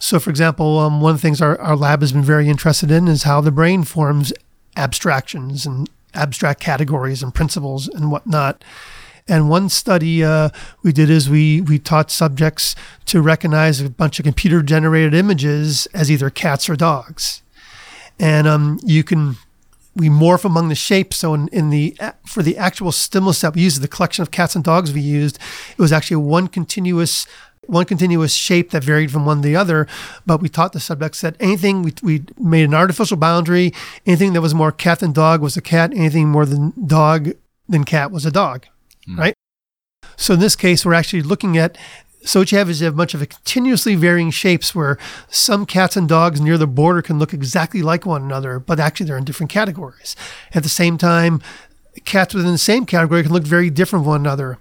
[0.01, 2.91] So, for example, um, one of the things our, our lab has been very interested
[2.91, 4.33] in is how the brain forms
[4.77, 8.65] abstractions and abstract categories and principles and whatnot.
[9.29, 10.49] And one study uh,
[10.83, 12.75] we did is we we taught subjects
[13.07, 17.43] to recognize a bunch of computer generated images as either cats or dogs,
[18.19, 19.37] and um, you can
[19.95, 21.19] we morph among the shapes.
[21.19, 24.57] So in, in the for the actual stimulus that we used, the collection of cats
[24.57, 25.39] and dogs we used,
[25.71, 27.27] it was actually one continuous
[27.71, 29.87] one continuous shape that varied from one to the other.
[30.27, 33.73] But we taught the subjects that anything we, we made an artificial boundary.
[34.07, 35.93] Anything that was more cat than dog was a cat.
[35.95, 37.31] Anything more than dog
[37.69, 38.67] than cat was a dog,
[39.07, 39.19] hmm.
[39.19, 39.35] right?
[40.17, 41.79] So in this case, we're actually looking at.
[42.23, 44.99] So what you have is you have a bunch of continuously varying shapes where
[45.31, 49.07] some cats and dogs near the border can look exactly like one another, but actually
[49.07, 50.17] they're in different categories.
[50.53, 51.41] At the same time,
[52.05, 54.59] cats within the same category can look very different from one another.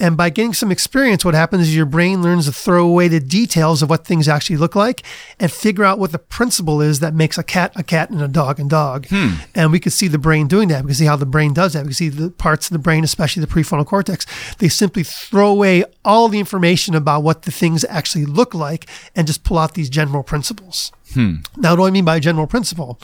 [0.00, 3.20] And by getting some experience, what happens is your brain learns to throw away the
[3.20, 5.02] details of what things actually look like
[5.40, 8.28] and figure out what the principle is that makes a cat a cat and a
[8.28, 9.06] dog a dog.
[9.08, 9.34] Hmm.
[9.54, 10.84] And we could see the brain doing that.
[10.84, 11.80] We can see how the brain does that.
[11.80, 14.26] We can see the parts of the brain, especially the prefrontal cortex,
[14.58, 18.86] they simply throw away all the information about what the things actually look like
[19.16, 20.92] and just pull out these general principles.
[21.14, 21.36] Hmm.
[21.56, 22.98] Now, what do I mean by general principle?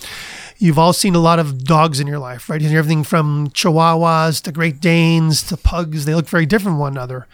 [0.59, 2.62] You've all seen a lot of dogs in your life, right?
[2.62, 6.05] Everything from Chihuahuas to Great Danes to pugs.
[6.05, 7.27] They look very different from one another.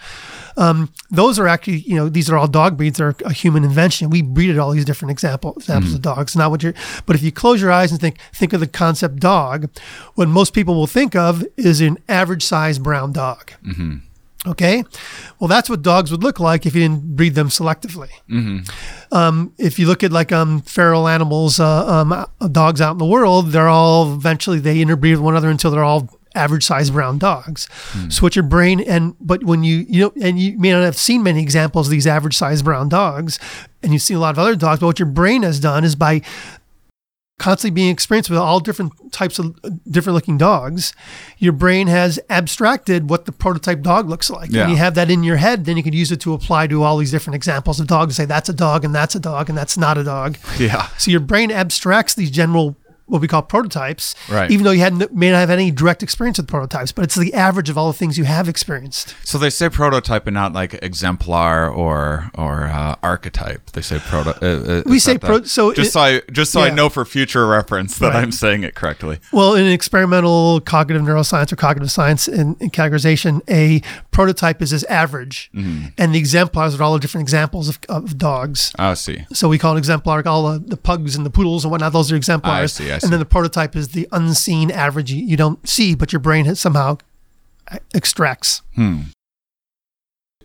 [0.57, 2.99] Um, those are actually, you know, these are all dog breeds.
[2.99, 4.11] They're a human invention.
[4.11, 5.97] We breeded all these different example, examples hmm.
[5.97, 6.37] of dogs.
[6.37, 6.75] Not what you're,
[7.07, 9.71] but if you close your eyes and think, think of the concept dog,
[10.15, 13.53] what most people will think of is an average sized brown dog.
[13.65, 13.97] Mm-hmm.
[14.47, 14.85] Okay,
[15.39, 18.09] well, that's what dogs would look like if you didn't breed them selectively.
[19.13, 22.99] Um, if you look at like um, feral animals, uh, um, uh, dogs out in
[22.99, 26.93] the world, they're all eventually they interbreed with one another until they're all average sized
[26.93, 27.69] brown dogs.
[28.09, 30.97] So what your brain and but when you you know and you may not have
[30.97, 33.39] seen many examples of these average sized brown dogs,
[33.83, 35.97] and you've seen a lot of other dogs, but what your brain has done is
[35.97, 36.23] by
[37.41, 39.59] constantly being experienced with all different types of
[39.91, 40.93] different looking dogs,
[41.39, 44.51] your brain has abstracted what the prototype dog looks like.
[44.53, 44.63] Yeah.
[44.63, 46.83] And you have that in your head, then you can use it to apply to
[46.83, 48.17] all these different examples of dogs.
[48.17, 50.37] Say that's a dog and that's a dog and that's not a dog.
[50.59, 50.89] yeah.
[50.99, 52.77] So your brain abstracts these general
[53.11, 54.51] what we call prototypes, Right.
[54.51, 57.35] even though you hadn't may not have any direct experience with prototypes, but it's the
[57.35, 59.15] average of all the things you have experienced.
[59.25, 63.71] So they say prototype and not like exemplar or or uh, archetype.
[63.73, 64.31] They say proto.
[64.43, 66.89] Uh, uh, We say that pro- so just it- so I just so I know
[66.89, 68.23] for future reference that Right.
[68.23, 69.19] I'm saying it correctly.
[69.33, 74.85] Well, in experimental cognitive neuroscience or cognitive science in, in categorization, a prototype is as
[74.85, 75.87] average, Mm-hmm.
[75.99, 78.73] and the exemplars are all the different examples of, of dogs.
[78.79, 79.25] I see.
[79.33, 81.93] So we call an exemplar all the, the pugs and the poodles and whatnot.
[81.93, 82.55] Those are exemplars.
[82.55, 83.07] I see, I see.
[83.07, 86.61] And then the prototype is the unseen average you, don't see, but your brain has
[86.61, 86.99] somehow
[87.71, 88.63] uh, extracts.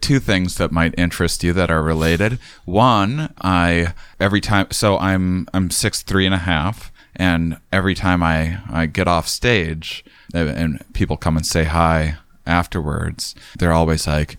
[0.01, 2.37] two things that might interest you that are related.
[2.65, 8.21] One, I every time so I'm I'm six three and a half, and every time
[8.21, 14.05] I I get off stage and- and people come and say hi afterwards, they're always
[14.07, 14.37] like.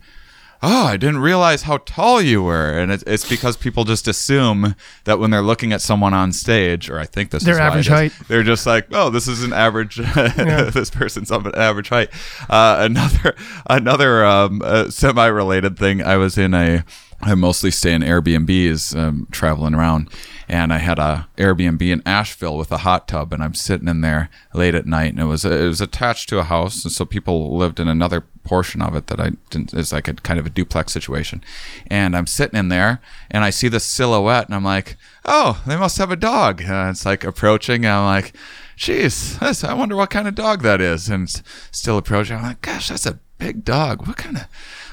[0.69, 2.77] Oh, I didn't realize how tall you were.
[2.77, 4.75] And it's, it's because people just assume
[5.05, 7.67] that when they're looking at someone on stage, or I think this Their is why
[7.67, 8.13] it average height.
[8.27, 12.11] they're just like, oh, this is an average, this person's of an average height.
[12.51, 13.37] Uh, another,
[13.71, 16.03] another um, uh, semi-related thing.
[16.03, 16.85] I was in a,
[17.23, 20.11] I mostly stay in Airbnbs, um, traveling around,
[20.49, 24.01] and I had a Airbnb in Asheville with a hot tub, and I'm sitting in
[24.01, 27.05] there late at night, and it was it was attached to a house, and so
[27.05, 29.75] people lived in another portion of it that I didn't.
[29.93, 31.43] Like a kind of a duplex situation,
[31.89, 35.77] and I'm sitting in there, and I see this silhouette, and I'm like, oh, they
[35.77, 36.63] must have a dog.
[36.63, 38.35] And it's like approaching, and I'm like.
[38.79, 41.09] That's, I wonder what kind of dog that is.
[41.09, 41.31] And
[41.71, 42.37] still approaching.
[42.37, 44.07] I'm like, gosh, that's a big dog.
[44.07, 44.47] What kind of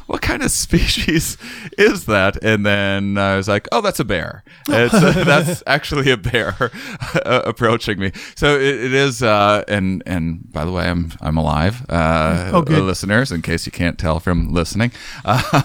[0.08, 1.38] what kind of species
[1.78, 2.42] is that?
[2.44, 4.44] And then I was like, oh, that's a bear.
[4.68, 6.56] It's, uh, that's actually a bear
[7.26, 8.12] uh, approaching me.
[8.36, 12.62] So it, it is, uh, and and by the way, I'm I'm alive, uh, Oh,
[12.62, 12.84] good.
[12.84, 14.92] listeners, in case you can't tell from listening.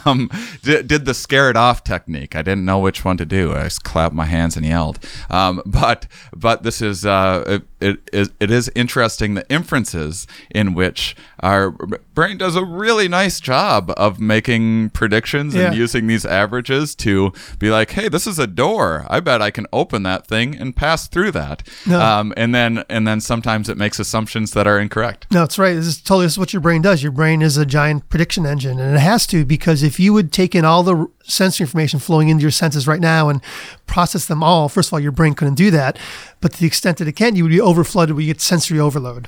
[0.04, 0.30] Um,
[0.62, 2.34] did, did the scare it off technique.
[2.36, 3.52] I didn't know which one to do.
[3.54, 4.98] I just clapped my hands and yelled.
[5.30, 10.74] Um, but but this is uh, it, it is it is interesting the inferences in
[10.74, 16.94] which our brain does a really nice job of making predictions and using these averages
[16.96, 19.06] to be like, hey, this is a door.
[19.08, 21.62] I bet I can open that thing and pass through that.
[21.86, 22.00] No.
[22.00, 25.26] Um, and then and then sometimes it makes assumptions that are incorrect.
[25.30, 25.74] No, that's right.
[25.74, 27.02] This is totally this is what your brain does.
[27.02, 30.32] Your brain is a giant prediction engine, and it has to because if you would
[30.32, 33.42] take in all the sensory information flowing into your senses right now and
[33.86, 35.98] process them all, first of all, your brain couldn't do that.
[36.40, 38.12] But to the extent that it can, you would be overflooded.
[38.12, 39.26] We get sensory overload.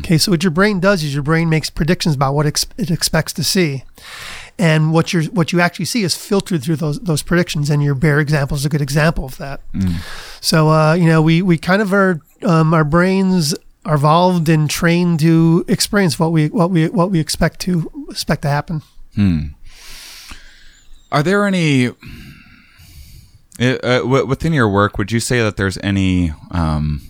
[0.00, 2.90] Okay, so what your brain does is your brain makes predictions about what ex- it
[2.90, 3.84] expects to see.
[4.58, 7.94] And what you what you actually see is filtered through those those predictions, and your
[7.94, 9.60] bear example is a good example of that.
[10.42, 13.54] So uh, you know, we we kind of are um, our brains
[13.86, 18.42] are evolved and trained to experience what we what we what we expect to expect
[18.42, 18.82] to happen.
[21.10, 21.88] Are there any
[23.60, 24.98] uh, uh, w- within your work?
[24.98, 26.32] Would you say that there's any?
[26.50, 27.02] Um,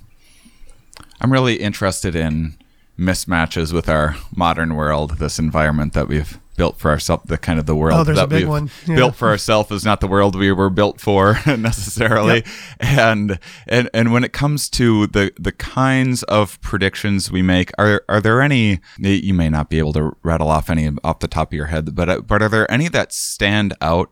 [1.21, 2.57] I'm really interested in
[2.99, 5.19] mismatches with our modern world.
[5.19, 8.47] This environment that we've built for ourselves, the kind of the world Oh, that we've.
[8.87, 8.95] Yeah.
[8.97, 12.45] built for ourselves is not the world we were built for necessarily.
[12.79, 18.03] And and and when it comes to the the kinds of predictions we make, are
[18.11, 18.81] are there any?
[18.99, 21.95] You may not be able to rattle off any off the top of your head,
[21.95, 24.11] but uh, but are there any that stand out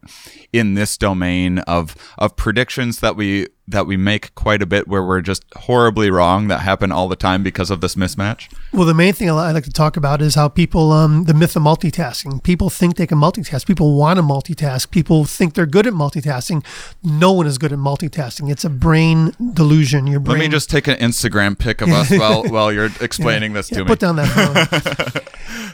[0.53, 5.05] in this domain of of predictions that we that we make quite a bit where
[5.05, 8.51] we're just horribly wrong that happen all the time because of this mismatch?
[8.73, 11.55] Well, the main thing I like to talk about is how people, um, the myth
[11.55, 12.43] of multitasking.
[12.43, 13.67] People think they can multitask.
[13.67, 14.91] People want to multitask.
[14.91, 16.65] People think they're good at multitasking.
[17.03, 18.51] No one is good at multitasking.
[18.51, 20.07] It's a brain delusion.
[20.07, 20.39] Your brain.
[20.39, 23.75] Let me just take an Instagram pic of us while while you're explaining this to
[23.75, 23.87] Yeah, me.
[23.89, 25.23] put down that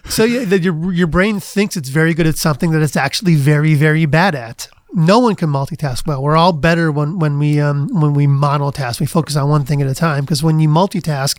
[0.03, 0.05] phone.
[0.11, 3.37] so yeah, that your your brain thinks it's very good at something that it's actually
[3.37, 4.67] very very bad at.
[4.97, 6.23] No one can multitask well.
[6.23, 9.01] We're all better when when we um, when we monotask.
[9.01, 10.25] We focus on one thing at a time.
[10.25, 11.37] Because when you multitask,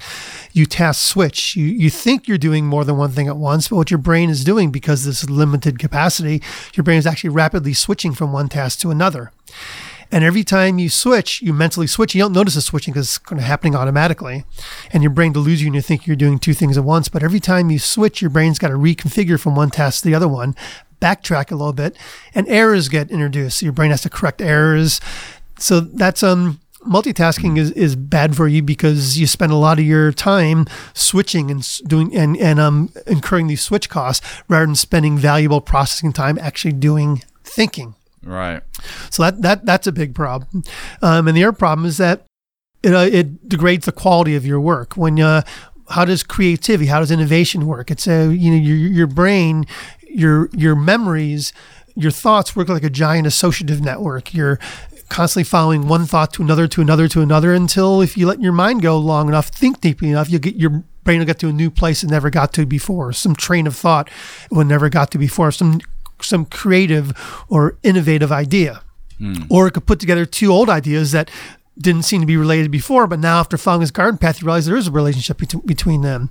[0.52, 1.56] you task switch.
[1.56, 4.30] You you think you're doing more than one thing at once, but what your brain
[4.30, 6.42] is doing because this limited capacity,
[6.74, 9.32] your brain is actually rapidly switching from one task to another.
[10.12, 12.14] And every time you switch, you mentally switch.
[12.14, 14.46] You don't notice the switching because it's kind of happening automatically.
[14.92, 17.10] And your brain deludes you and you think you're doing two things at once.
[17.10, 20.16] But every time you switch, your brain's got to reconfigure from one task to the
[20.16, 20.56] other one,
[21.00, 21.98] backtrack a little bit,
[22.34, 23.60] and errors get introduced.
[23.60, 25.02] So your brain has to correct errors.
[25.58, 29.86] So that's um multitasking is, is bad for you because you spend a lot of
[29.86, 35.18] your time switching and doing and, and um incurring these switch costs rather than spending
[35.18, 37.96] valuable processing time actually doing thinking.
[38.24, 38.62] right.
[39.10, 40.64] So that that that's a big problem.
[41.02, 42.26] Um, and the other problem is that
[42.84, 44.96] it, uh, it degrades the quality of your work.
[44.96, 45.42] When uh,
[45.90, 47.90] how does creativity, how does innovation work?
[47.90, 49.66] It's a you know your your brain,
[50.16, 51.54] your your memories,
[51.96, 54.34] your thoughts work like a giant associative network.
[54.34, 54.60] You're
[55.10, 58.52] constantly following one thought to another to another to another until if you let your
[58.52, 61.54] mind go long enough, think deeply enough, you'll get your brain will get to a
[61.54, 63.14] new place it never got to before.
[63.14, 64.10] Some train of thought
[64.52, 65.52] it never got to before.
[65.52, 65.82] Some
[66.22, 67.14] some creative
[67.50, 68.82] or innovative idea.
[69.18, 69.44] Hmm.
[69.50, 71.30] Or it could put together two old ideas that
[71.78, 74.66] didn't seem to be related before, but now after following his garden path, you realize
[74.66, 76.30] there is a relationship bet- between them.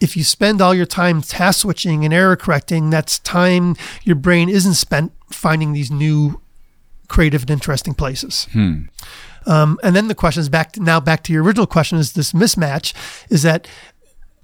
[0.00, 4.48] If you spend all your time task switching and error correcting, that's time your brain
[4.48, 6.40] isn't spent finding these new
[7.08, 8.46] creative and interesting places.
[9.46, 12.12] Um, and then the question is back to, now back to your original question is
[12.14, 12.92] this mismatch
[13.30, 13.68] is that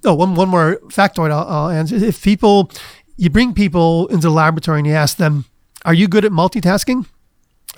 [0.05, 1.95] oh one one more factoid I'll, I'll answer.
[1.95, 2.71] If people
[3.17, 5.45] you bring people into the laboratory and you ask them
[5.83, 7.05] are you good at multitasking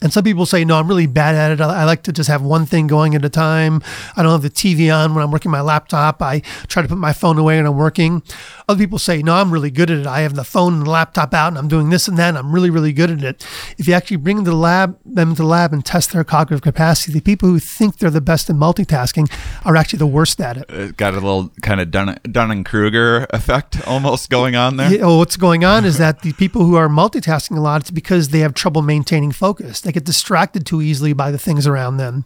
[0.02, 1.62] And some people say, no, I'm really bad at it.
[1.62, 3.82] I, like to just have one thing going at a time.
[4.16, 6.22] I don't have the TV on when I'm working my laptop.
[6.22, 8.22] I try to put my phone away when I'm working.
[8.68, 10.08] Other people say, no, I'm really good at it.
[10.08, 12.30] I have the phone and the laptop out and I'm doing this and that.
[12.30, 13.48] And I'm really, really good at it.
[13.78, 16.24] If you actually bring them to the lab, them to the lab and test their
[16.26, 19.32] cognitive capacity, the people who think they're the best in multitasking
[19.64, 20.66] are actually the worst at it.
[20.70, 24.92] It got a little kind of Dun- Dunning Kruger effect almost going on there.
[24.92, 27.92] Yeah, well, what's going on is that the people who are multitasking a lot, it's
[27.92, 29.85] because they have trouble maintaining focus.
[29.86, 32.26] They get distracted too easily by the things around them.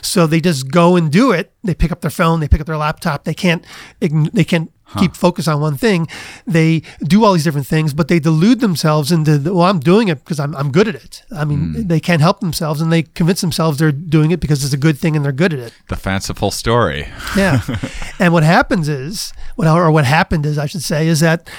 [0.00, 1.52] So they just go and do it.
[1.62, 3.24] They pick up their phone, they pick up their laptop.
[3.24, 3.64] They can't
[4.00, 6.06] they can't keep focus on one thing.
[6.46, 10.08] They do all these different things, but they delude themselves into the, well, I'm doing
[10.08, 11.24] it because I'm I'm good at it.
[11.30, 11.88] I mean, hmm.
[11.88, 14.98] they can't help themselves and they convince themselves they're doing it because it's a good
[14.98, 15.74] thing and they're good at it.
[15.88, 17.08] The fanciful story.
[17.36, 17.60] Yeah.
[18.18, 21.50] and what happens is, what or what happened is, I should say, is that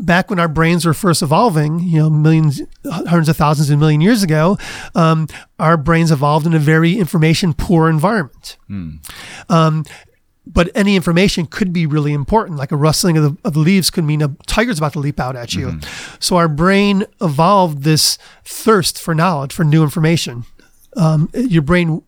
[0.00, 4.00] back when our brains were first evolving, you know, millions, hundreds of thousands of million
[4.00, 4.58] years ago,
[4.94, 5.26] um,
[5.58, 8.56] our brains evolved in a very information poor environment.
[9.48, 9.84] Um,
[10.46, 12.58] but any information could be really important.
[12.58, 15.20] Like a rustling of the, of the leaves could mean a tiger's about to leap
[15.20, 15.78] out at you.
[16.18, 20.44] So our brain evolved this thirst for knowledge, for new information.
[20.96, 22.02] Um, your brain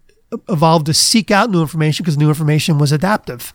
[0.48, 3.52] evolved to seek out new information because new information was adaptive.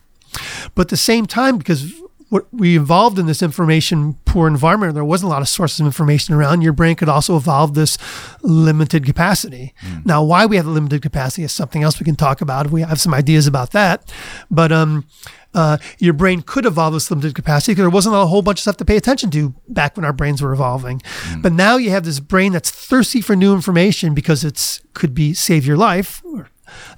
[0.74, 1.92] But at the same time, because
[2.28, 5.86] what we evolved in this information poor environment, there wasn't a lot of sources of
[5.86, 6.60] information around.
[6.60, 7.96] Your brain could also evolve this
[8.42, 9.74] limited capacity.
[10.04, 12.70] Now, why we have a limited capacity is something else we can talk about.
[12.70, 14.12] We have some ideas about that,
[14.50, 15.06] but um,
[15.54, 18.62] uh, your brain could evolve this limited capacity because there wasn't a whole bunch of
[18.62, 21.00] stuff to pay attention to back when our brains were evolving.
[21.38, 25.32] But now you have this brain that's thirsty for new information because it's could be
[25.32, 26.48] save your life or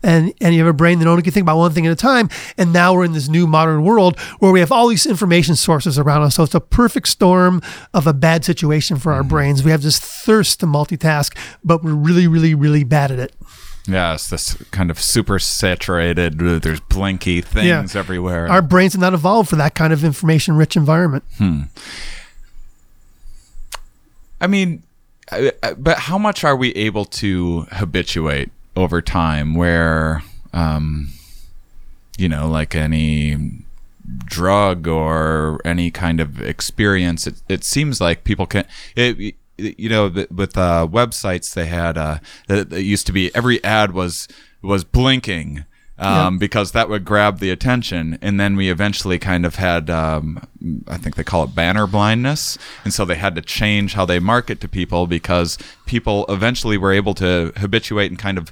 [0.02, 1.96] and and you have a brain that only can think about one thing at a
[1.96, 2.28] time.
[2.56, 5.98] And now we're in this new modern world where we have all these information sources
[5.98, 6.34] around us.
[6.36, 7.60] So it's a perfect storm
[7.94, 9.62] of a bad situation for our brains.
[9.62, 13.32] We have this thirst to multitask, but we're really, really, really bad at it.
[13.88, 16.38] Yeah, it's this kind of super saturated.
[16.38, 17.98] There's blinky things Yeah.
[17.98, 18.46] everywhere.
[18.48, 21.24] Our brains are not evolved for that kind of information rich environment.
[21.38, 21.62] Hmm.
[24.40, 24.82] I mean,
[25.78, 29.54] but how much are we able to habituate over time?
[29.54, 31.10] Where, um,
[32.16, 33.64] you know, like any
[34.24, 38.66] drug or any kind of experience, it, it seems like people can.
[38.96, 42.18] It, you know, with uh, websites, they had uh,
[42.48, 44.26] it used to be every ad was
[44.62, 45.64] was blinking.
[46.00, 50.42] Um, because that would grab the attention, and then we eventually kind of had, um,
[50.88, 54.18] I think they call it banner blindness, and so they had to change how they
[54.18, 58.50] market to people because people eventually were able to habituate and kind of,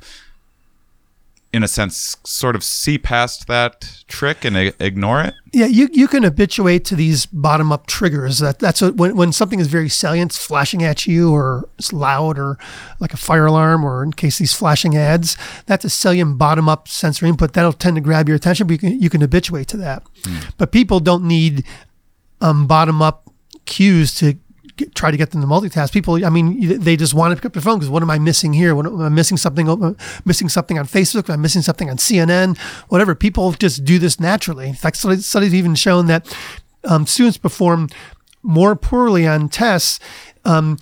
[1.50, 5.34] in a sense, sort of see past that trick and i- ignore it.
[5.52, 8.38] Yeah, you, you can habituate to these bottom up triggers.
[8.40, 11.90] That that's what, when when something is very salient, it's flashing at you, or it's
[11.92, 12.58] loud, or
[13.00, 15.38] like a fire alarm, or in case these flashing ads.
[15.64, 18.66] That's a salient bottom up sensory input that'll tend to grab your attention.
[18.66, 20.02] But you can you can habituate to that.
[20.58, 21.64] But people don't need
[22.42, 23.30] um, bottom up
[23.64, 24.34] cues to
[24.78, 25.92] get, try to get them to multitask.
[25.92, 28.18] People, I mean, they just want to pick up their phone because what am I
[28.18, 28.74] missing here?
[28.74, 29.68] What am I missing something?
[29.68, 29.92] uh,
[30.24, 31.28] Missing something on Facebook?
[31.28, 32.56] Am I missing something on CNN?
[32.88, 33.14] Whatever.
[33.14, 34.68] People just do this naturally.
[34.68, 36.34] In fact, studies, even shown that
[36.84, 37.88] um, students perform
[38.42, 40.00] more poorly on tests.
[40.44, 40.78] Um,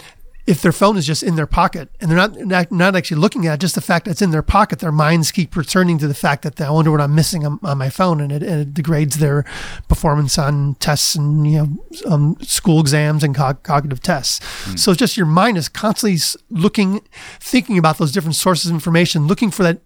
[0.47, 3.47] if their phone is just in their pocket and they're not, not not actually looking
[3.47, 6.07] at it, just the fact that it's in their pocket, their minds keep returning to
[6.07, 8.61] the fact that I wonder what I'm missing on, on my phone, and it, and
[8.61, 9.44] it degrades their
[9.88, 14.40] performance on tests and you know um, school exams and cog- cognitive tests.
[14.80, 16.18] So it's just your mind is constantly
[16.51, 17.01] looking,
[17.40, 19.80] thinking about those different sources of information, looking for that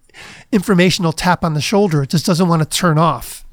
[0.52, 2.02] informational tap on the shoulder.
[2.02, 3.44] It just doesn't want to turn off.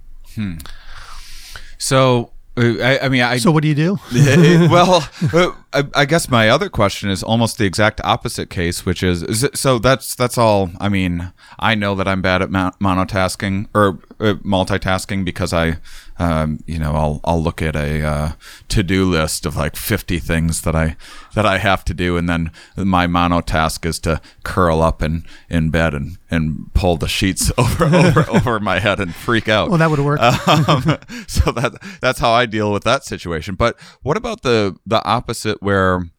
[1.77, 3.97] So, uh, I, I mean, I So what do you do?
[4.69, 9.03] Well, uh, I, I guess my other question is almost the exact opposite case, which
[9.03, 10.71] is, is it, so that's that's all.
[10.79, 15.77] I mean, I know that I'm bad at mo- monotasking or uh, multitasking because I,
[16.19, 18.31] um, you know, I'll I'll look at a uh,
[18.69, 20.95] to do list of like 50 things that I
[21.35, 25.25] that I have to do, and then my mono task is to curl up in
[25.49, 29.69] in bed and and pull the sheets over over over my head and freak out
[29.69, 30.19] Well, that would work.
[30.47, 30.97] um,
[31.27, 33.55] so that that's how I deal with that situation.
[33.55, 36.09] But what about the the opposite where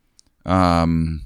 [0.46, 1.22] um,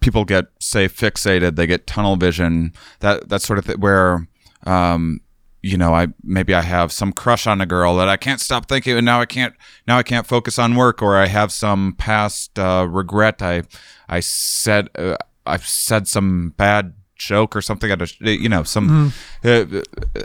[0.00, 4.28] people get say fixated, they get tunnel vision, that that sort of thing where
[4.66, 5.20] um,
[5.64, 8.68] you know, I maybe I have some crush on a girl that I can't stop
[8.68, 9.54] thinking, and now I can't
[9.88, 13.40] now I can't focus on work, or I have some past uh, regret.
[13.40, 13.62] I
[14.06, 19.12] I said uh, I've said some bad joke or something at a you know some
[19.44, 19.64] uh,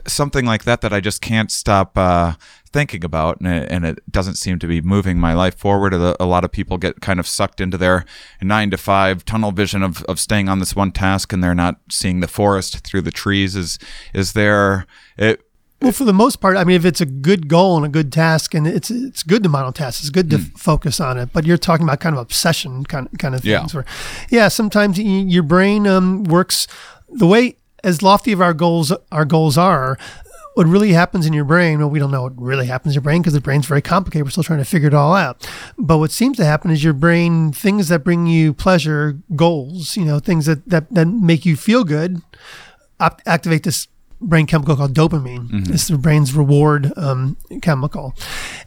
[0.07, 2.33] something like that that I just can't stop uh,
[2.71, 5.93] thinking about, and it, and it doesn't seem to be moving my life forward.
[5.93, 8.05] A, a lot of people get kind of sucked into their
[8.41, 11.79] nine to five tunnel vision of, of staying on this one task, and they're not
[11.89, 13.55] seeing the forest through the trees.
[13.55, 13.79] Is
[14.13, 14.85] is there
[15.17, 15.41] it?
[15.81, 18.11] Well, for the most part, I mean, if it's a good goal and a good
[18.11, 21.29] task, and it's it's good to monotask, it's good to f- focus on it.
[21.31, 23.59] But you're talking about kind of obsession kind kind of Yeah.
[23.59, 23.73] things.
[23.73, 23.85] Where,
[24.29, 26.67] yeah, sometimes y- your brain um, works
[27.07, 29.97] the way as lofty of our goals our goals are.
[30.55, 31.79] What really happens in your brain?
[31.79, 34.25] Well, we don't know what really happens in your brain because the brain's very complicated.
[34.25, 35.49] We're still trying to figure it all out.
[35.77, 40.03] But what seems to happen is your brain things that bring you pleasure, goals, you
[40.03, 42.21] know, things that that, that make you feel good,
[42.99, 43.87] op- activate this
[44.21, 45.69] brain chemical called dopamine.
[45.73, 48.13] It's the brain's reward um, chemical.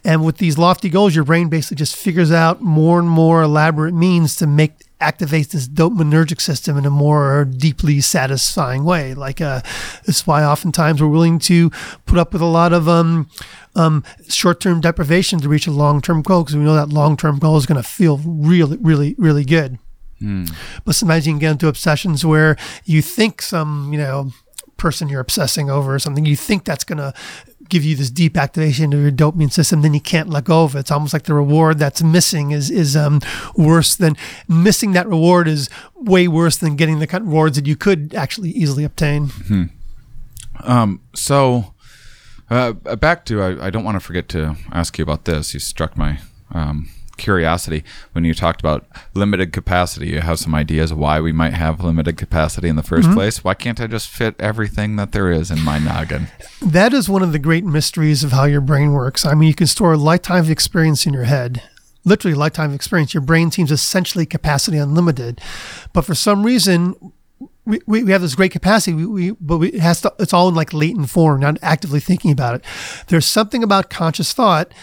[0.03, 3.93] And with these lofty goals, your brain basically just figures out more and more elaborate
[3.93, 9.13] means to make activate this dopaminergic system in a more deeply satisfying way.
[9.13, 9.61] Like uh,
[10.05, 11.69] that's why oftentimes we're willing to
[12.05, 13.29] put up with a lot of um,
[13.75, 17.65] um, short-term deprivation to reach a long-term goal because we know that long-term goal is
[17.65, 19.77] going to feel really, really, really good.
[20.85, 24.31] But sometimes you can get into obsessions where you think some, you know,
[24.77, 27.13] person you're obsessing over or something, you think that's going to
[27.69, 30.75] give you this deep activation of your dopamine system, then you can't let go of
[30.75, 30.79] it.
[30.79, 33.21] It's almost like the reward that's missing is is um,
[33.55, 34.15] worse than
[34.47, 38.13] missing that reward is way worse than getting the kind of rewards that you could
[38.13, 39.31] actually easily obtain.
[40.61, 41.73] Um, so
[42.49, 45.53] uh, back to I, I don't want to forget to ask you about this.
[45.53, 46.19] You struck my
[46.51, 47.83] um, curiosity
[48.13, 50.09] when you talked about limited capacity.
[50.09, 53.13] You have some ideas why we might have limited capacity in the 1st mm-hmm.
[53.13, 53.43] place.
[53.43, 56.27] Why can't I just fit everything that there is in my noggin?
[56.61, 59.25] That is one of the great mysteries of how your brain works.
[59.25, 61.61] I mean, you can store a lifetime of experience in your head.
[62.05, 63.13] Literally, lifetime of experience.
[63.13, 65.39] Your brain seems essentially capacity unlimited,
[65.93, 66.95] but for some reason,
[67.65, 68.93] we, we, we have this great capacity.
[68.93, 70.13] We, we but we, it has to.
[70.19, 72.65] It's all in like latent form, not actively thinking about it.
[73.07, 74.73] There's something about conscious thought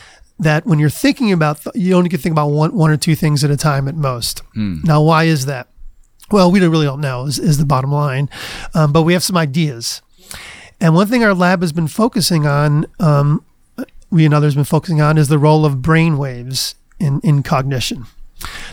[0.41, 3.15] that when you're thinking about, th- you only can think about one one or two
[3.15, 4.43] things at a time at most.
[4.85, 5.69] Now, why is that?
[6.31, 7.25] Well, we don't really don't know.
[7.27, 8.29] Is, is the bottom line,
[8.75, 10.03] um, but we have some ideas.
[10.81, 13.45] And one thing our lab has been focusing on, um,
[14.11, 17.43] we and others have been focusing on, is the role of brain waves in, in
[17.43, 18.07] cognition.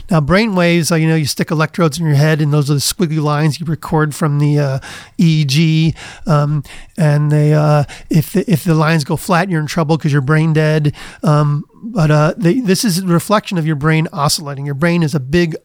[0.09, 2.76] Now, brain waves, uh, you know, you stick electrodes in your head, and those are
[2.76, 4.80] the squiggly lines you record from the uh,
[5.18, 5.95] EEG.
[6.26, 6.63] Um,
[6.97, 10.22] and they, uh, if the, if the lines go flat, you're in trouble because you're
[10.22, 10.95] brain dead.
[11.24, 14.65] Um, but uh, they, this is a reflection of your brain oscillating.
[14.65, 15.55] Your brain is a big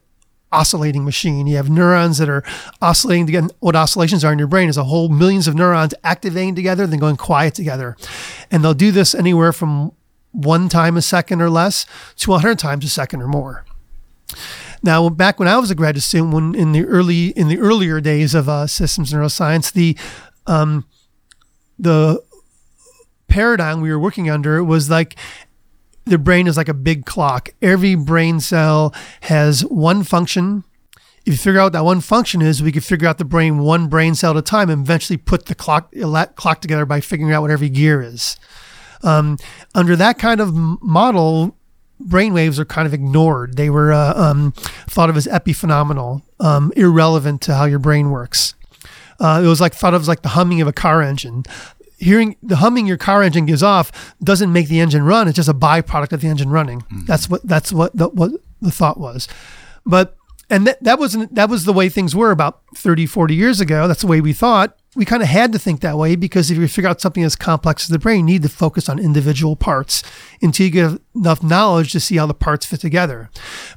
[0.51, 1.47] oscillating machine.
[1.47, 2.43] You have neurons that are
[2.81, 3.49] oscillating together.
[3.59, 6.99] What oscillations are in your brain is a whole millions of neurons activating together, then
[6.99, 7.97] going quiet together.
[8.51, 9.91] And they'll do this anywhere from
[10.31, 11.85] one time a second or less
[12.17, 13.65] to 100 times a second or more.
[14.81, 18.01] Now, back when I was a graduate student, when in the early in the earlier
[18.01, 19.97] days of uh, systems neuroscience, the
[20.45, 20.85] um,
[21.79, 22.21] the
[23.27, 25.15] paradigm we were working under was like
[26.05, 27.49] the brain is like a big clock.
[27.61, 30.63] Every brain cell has one function.
[31.25, 33.59] If you figure out what that one function is, we could figure out the brain
[33.59, 35.93] one brain cell at a time and eventually put the clock
[36.35, 38.37] clock together by figuring out what every gear is.
[39.03, 39.37] Um,
[39.73, 41.57] under that kind of model,
[42.01, 43.55] brainwaves are kind of ignored.
[43.57, 44.51] They were uh, um,
[44.87, 48.55] thought of as epiphenomenal, um, irrelevant to how your brain works.
[49.19, 51.43] Uh, it was like thought of as like the humming of a car engine.
[51.97, 55.27] Hearing the humming your car engine gives off doesn't make the engine run.
[55.27, 56.83] It's just a byproduct of the engine running.
[57.05, 58.31] That's what that's what the, what
[58.61, 59.29] the thought was.
[59.85, 60.17] But
[60.49, 63.87] and that, that wasn't that was the way things were about 30 40 years ago
[63.87, 66.57] that's the way we thought we kind of had to think that way because if
[66.57, 69.55] you figure out something as complex as the brain you need to focus on individual
[69.55, 70.03] parts
[70.41, 73.29] until you get enough knowledge to see how the parts fit together.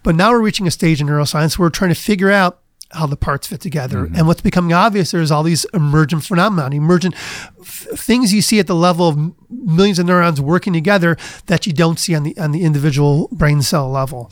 [0.02, 2.60] But now we're reaching a stage in neuroscience where we're trying to figure out
[2.92, 4.04] how the parts fit together.
[4.04, 4.16] Mm-hmm.
[4.16, 7.14] And what's becoming obvious there's all these emergent phenomena emergent
[7.60, 11.72] f- things you see at the level of millions of neurons working together that you
[11.72, 14.30] don't see on the on the individual brain cell level.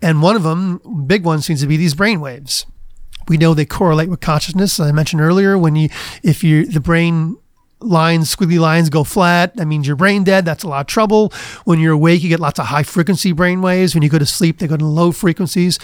[0.00, 2.66] And one of them big one seems to be these brain waves
[3.28, 5.88] we know they correlate with consciousness as i mentioned earlier when you
[6.22, 7.36] if you the brain
[7.80, 11.32] lines squiggly lines go flat that means you're brain dead that's a lot of trouble
[11.64, 14.26] when you're awake you get lots of high frequency brain waves when you go to
[14.26, 15.76] sleep they go to low frequencies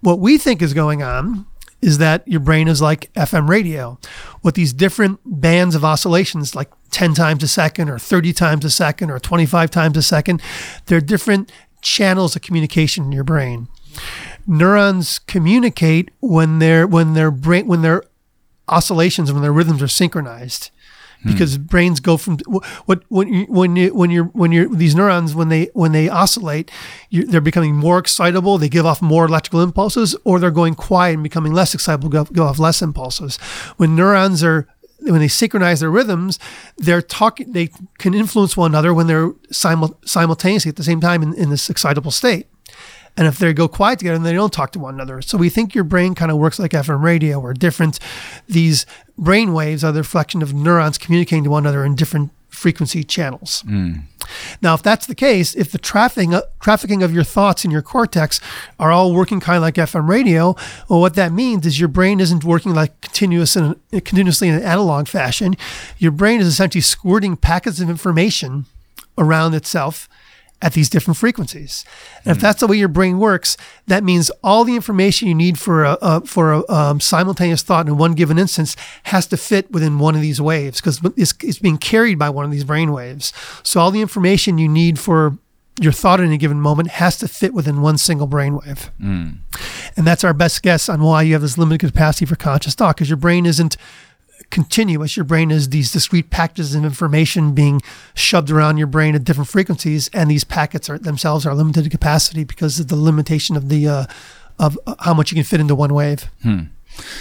[0.00, 1.46] what we think is going on
[1.82, 3.98] is that your brain is like FM radio
[4.42, 8.70] with these different bands of oscillations, like 10 times a second or 30 times a
[8.70, 10.42] second or 25 times a second.
[10.86, 13.68] They're different channels of communication in your brain.
[14.46, 18.02] Neurons communicate when their when their brain when their
[18.68, 20.70] oscillations when their rhythms are synchronized.
[21.22, 21.32] Hmm.
[21.32, 22.38] because brains go from
[22.84, 26.10] what when you, when you, when you're when you're these neurons when they when they
[26.10, 26.70] oscillate
[27.10, 31.22] they're becoming more excitable they give off more electrical impulses or they're going quiet and
[31.22, 33.38] becoming less excitable go, go off less impulses
[33.78, 34.68] when neurons are
[35.00, 36.38] when they synchronize their rhythms,
[36.76, 37.52] they're talking.
[37.52, 41.50] They can influence one another when they're simul- simultaneously at the same time in, in
[41.50, 42.46] this excitable state.
[43.16, 45.22] And if they go quiet together, then they don't talk to one another.
[45.22, 47.98] So we think your brain kind of works like FM radio, where different
[48.46, 48.84] these
[49.16, 53.62] brain waves are the reflection of neurons communicating to one another in different frequency channels.
[53.62, 53.92] Hmm.
[54.60, 57.82] Now, if that's the case, if the trafficking uh, trafficking of your thoughts in your
[57.82, 58.40] cortex
[58.78, 60.56] are all working kind of like FM radio,
[60.88, 64.54] well, what that means is your brain isn't working like continuous and uh, continuously in
[64.54, 65.54] an analog fashion.
[65.98, 68.66] Your brain is essentially squirting packets of information
[69.16, 70.08] around itself
[70.62, 71.84] at these different frequencies.
[72.24, 75.58] And if that's the way your brain works, that means all the information you need
[75.58, 79.70] for a, a for a um, simultaneous thought in one given instance has to fit
[79.70, 82.92] within one of these waves because it's, it's being carried by one of these brain
[82.92, 83.32] waves.
[83.62, 85.36] So all the information you need for
[85.78, 88.88] your thought in a given moment has to fit within one single brainwave.
[89.94, 92.96] And that's our best guess on why you have this limited capacity for conscious thought
[92.96, 93.76] because your brain isn't
[94.50, 95.16] continuous.
[95.16, 97.82] Your brain is these discrete packages of information being
[98.14, 101.90] shoved around your brain at different frequencies, and these packets are themselves are limited to
[101.90, 104.06] capacity because of the limitation of the uh,
[104.58, 106.30] of how much you can fit into one wave.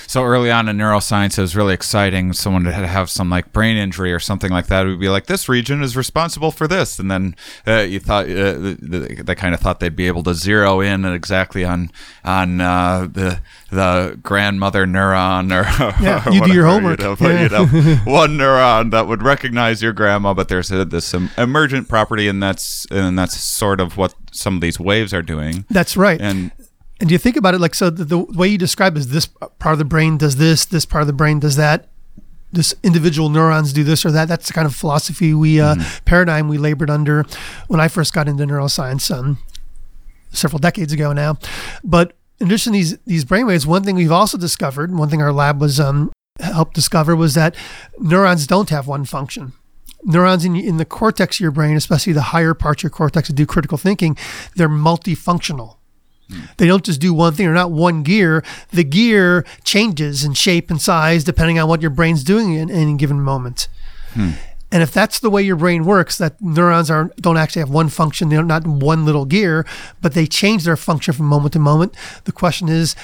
[0.07, 2.33] So early on in neuroscience, it was really exciting.
[2.33, 5.25] Someone had to have some like brain injury or something like that would be like,
[5.25, 7.35] this region is responsible for this, and then
[7.67, 11.63] uh, you thought uh, they kind of thought they'd be able to zero in exactly
[11.63, 11.91] on
[12.23, 15.65] on uh, the the grandmother neuron or
[16.01, 16.99] Yeah, or you do your homework.
[16.99, 21.13] You'd have, you'd have one neuron that would recognize your grandma, but there's a, this
[21.13, 25.21] um, emergent property, and that's and that's sort of what some of these waves are
[25.21, 25.65] doing.
[25.69, 26.19] That's right.
[26.19, 26.51] And
[26.99, 29.73] And you think about it like so the, the way you describe is this part
[29.73, 31.89] of the brain does this, this part of the brain does that.
[32.51, 34.29] This individual neurons do this or that.
[34.29, 35.75] That's the kind of philosophy we uh,
[36.05, 37.25] paradigm we labored under
[37.67, 39.39] when I first got into neuroscience um,
[40.31, 41.37] several decades ago now.
[41.83, 45.33] But in addition to these these brainwaves, one thing we've also discovered, one thing our
[45.33, 47.55] lab was um, helped discover was that
[47.99, 49.51] neurons don't have one function
[50.05, 53.27] neurons in, in the cortex of your brain, especially the higher parts of your cortex
[53.27, 54.15] that do critical thinking,
[54.55, 55.77] they're multifunctional.
[56.57, 57.45] They don't just do one thing.
[57.45, 58.43] They're not one gear.
[58.71, 62.95] The gear changes in shape and size depending on what your brain's doing in any
[62.95, 63.67] given moment.
[64.71, 67.89] And if that's the way your brain works, that neurons are don't actually have one
[67.89, 68.29] function.
[68.29, 69.65] They're not one little gear,
[70.01, 71.95] but they change their function from moment to moment.
[72.25, 72.95] The question is,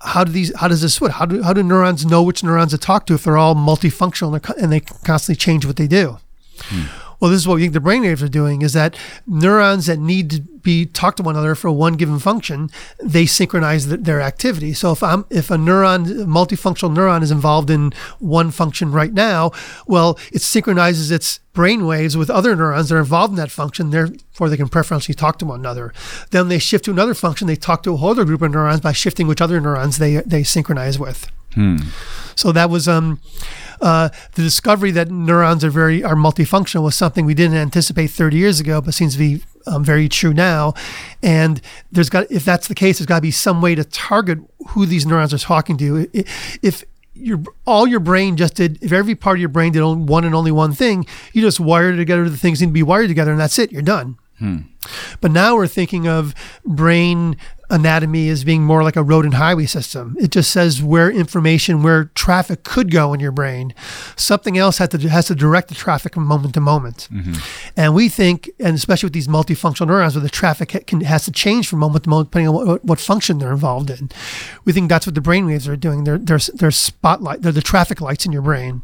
[0.00, 0.54] how do these?
[0.56, 1.12] How does this switch?
[1.12, 4.34] How do how do neurons know which neurons to talk to if they're all multifunctional
[4.34, 6.18] and, and they constantly change what they do?
[7.20, 8.96] Well, this is what we think the brainwaves are doing: is that
[9.26, 12.68] neurons that need to be talk to one another for one given function,
[13.00, 14.74] they synchronize th- their activity.
[14.74, 19.52] So if I'm if a neuron, multifunctional neuron, is involved in one function right now,
[19.86, 23.90] well, it synchronizes its brain waves with other neurons that are involved in that function.
[23.90, 25.94] Therefore, they can preferentially talk to one another.
[26.32, 27.46] Then they shift to another function.
[27.46, 30.16] They talk to a whole other group of neurons by shifting which other neurons they
[30.16, 31.30] they synchronize with.
[32.36, 33.20] So that was um,
[33.80, 38.36] uh, the discovery that neurons are very are multifunctional was something we didn't anticipate 30
[38.36, 40.74] years ago, but seems to be um, very true now.
[41.22, 44.38] And there's got if that's the case, there's got to be some way to target
[44.68, 46.08] who these neurons are talking to.
[46.62, 46.84] If
[47.14, 50.24] your all your brain just did, if every part of your brain did on- one
[50.26, 53.30] and only one thing, you just wired together the things need to be wired together,
[53.30, 53.72] and that's it.
[53.72, 54.18] You're done.
[55.22, 56.34] But now we're thinking of
[56.66, 57.38] brain
[57.70, 60.16] anatomy as being more like a road and highway system.
[60.18, 63.74] It just says where information, where traffic could go in your brain.
[64.16, 67.08] Something else has to has to direct the traffic from moment to moment.
[67.12, 67.34] Mm-hmm.
[67.76, 71.32] And we think, and especially with these multifunctional neurons, where the traffic can, has to
[71.32, 74.10] change from moment to moment depending on what, what function they're involved in.
[74.64, 76.04] We think that's what the brain waves are doing.
[76.04, 77.42] They're they're, they're spotlight.
[77.42, 78.82] They're the traffic lights in your brain.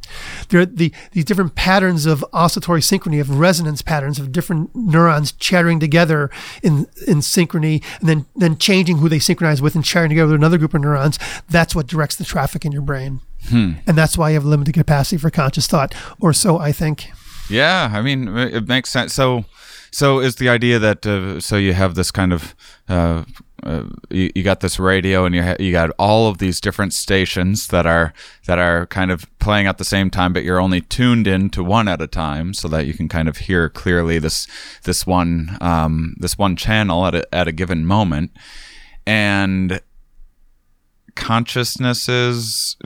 [0.49, 5.79] They're the these different patterns of oscillatory synchrony, of resonance patterns of different neurons chattering
[5.79, 6.31] together
[6.63, 10.41] in in synchrony, and then then changing who they synchronize with and sharing together with
[10.41, 11.19] another group of neurons.
[11.49, 13.21] That's what directs the traffic in your brain,
[13.87, 17.11] and that's why you have limited capacity for conscious thought, or so I think.
[17.49, 19.13] Yeah, I mean, it it makes sense.
[19.15, 19.45] So,
[19.91, 22.55] so is the idea that uh, so you have this kind of
[22.89, 23.25] uh,
[23.65, 26.93] uh, you, you got this radio and you ha- you got all of these different
[26.93, 28.13] stations that are
[28.47, 31.63] that are kind of playing at the same time, but you're only tuned in to
[31.63, 34.47] one at a time, so that you can kind of hear clearly this
[34.85, 38.33] this one um, this one channel at a, at a given moment,
[39.07, 39.81] and
[41.15, 42.77] consciousnesses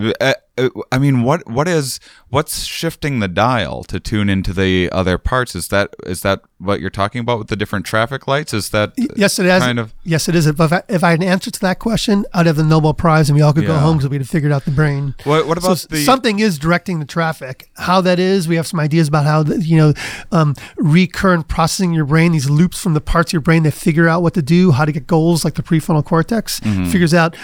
[0.91, 2.01] I mean, what what is
[2.31, 5.55] what's shifting the dial to tune into the other parts?
[5.55, 8.55] Is that is that what you're talking about with the different traffic lights?
[8.55, 9.63] Is that Yes, it is.
[9.63, 10.47] kind of Yes, it is.
[10.47, 13.29] If I, if I had an answer to that question, I'd have the Nobel Prize,
[13.29, 15.15] and we all could go home because we'd have figured out the brain.
[15.25, 17.69] what, what So about the something is directing the traffic.
[17.77, 19.93] How that is, we have some ideas about how the, you know
[20.33, 24.09] um, recurrent processing your brain, these loops from the parts of your brain that figure
[24.09, 26.87] out what to do, how to get goals, like the prefrontal cortex, Mm-hmm.
[26.91, 27.37] figures out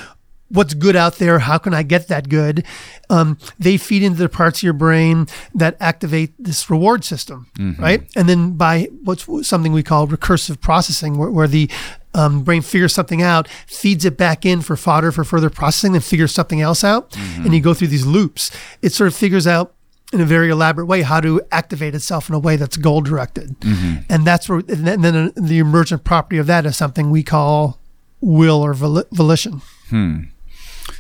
[0.53, 1.39] what's good out there.
[1.41, 2.65] How can I get that good?
[3.11, 7.83] Um, they feed into the parts of your brain that activate this reward system, Mm-hmm.
[7.83, 8.03] right?
[8.17, 11.71] And then by what's something we call recursive processing, where, where the
[12.15, 16.01] um, brain figures something out, feeds it back in for fodder for further processing, then
[16.03, 17.45] figures something else out, Mm-hmm.
[17.45, 18.51] and you go through these loops.
[18.83, 19.75] It sort of figures out
[20.13, 23.59] in a very elaborate way how to activate itself in a way that's goal directed,
[23.61, 24.03] Mm-hmm.
[24.11, 24.59] and that's where.
[24.59, 27.79] And then, the emergent property of that is something we call
[28.21, 29.63] will or voli- volition.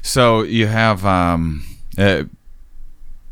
[0.02, 1.64] So you have, um,
[1.96, 2.24] uh,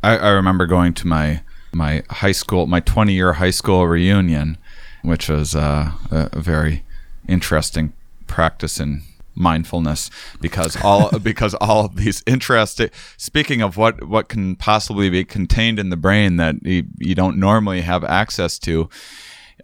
[0.02, 1.42] I, I remember going to my
[1.72, 4.58] my high school, my 20 year high school reunion,
[5.02, 6.84] which was uh, a, a very
[7.28, 7.92] interesting
[8.26, 9.02] practice in
[9.34, 10.10] mindfulness
[10.40, 15.78] because all because all of these interesting speaking of what what can possibly be contained
[15.78, 18.88] in the brain that you, you don't normally have access to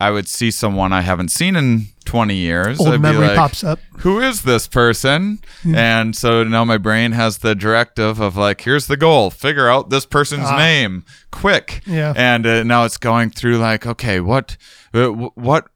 [0.01, 3.37] i would see someone i haven't seen in 20 years Old I'd be memory like,
[3.37, 3.81] pops up.
[3.99, 5.41] who is this person?
[5.75, 9.91] And so now my brain has the directive of like, here's the goal, figure out
[9.91, 11.83] this person's name quick.
[11.85, 12.13] Yeah.
[12.17, 14.57] And uh, now it's going through like, okay, what,
[14.95, 15.67] uh, what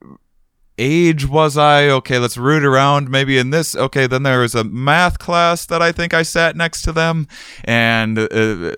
[0.78, 1.88] age was I?
[1.88, 3.76] Okay, let's root around maybe in this.
[3.76, 7.28] Okay, then there was a math class that I think I sat next to them,
[7.64, 8.72] and uh,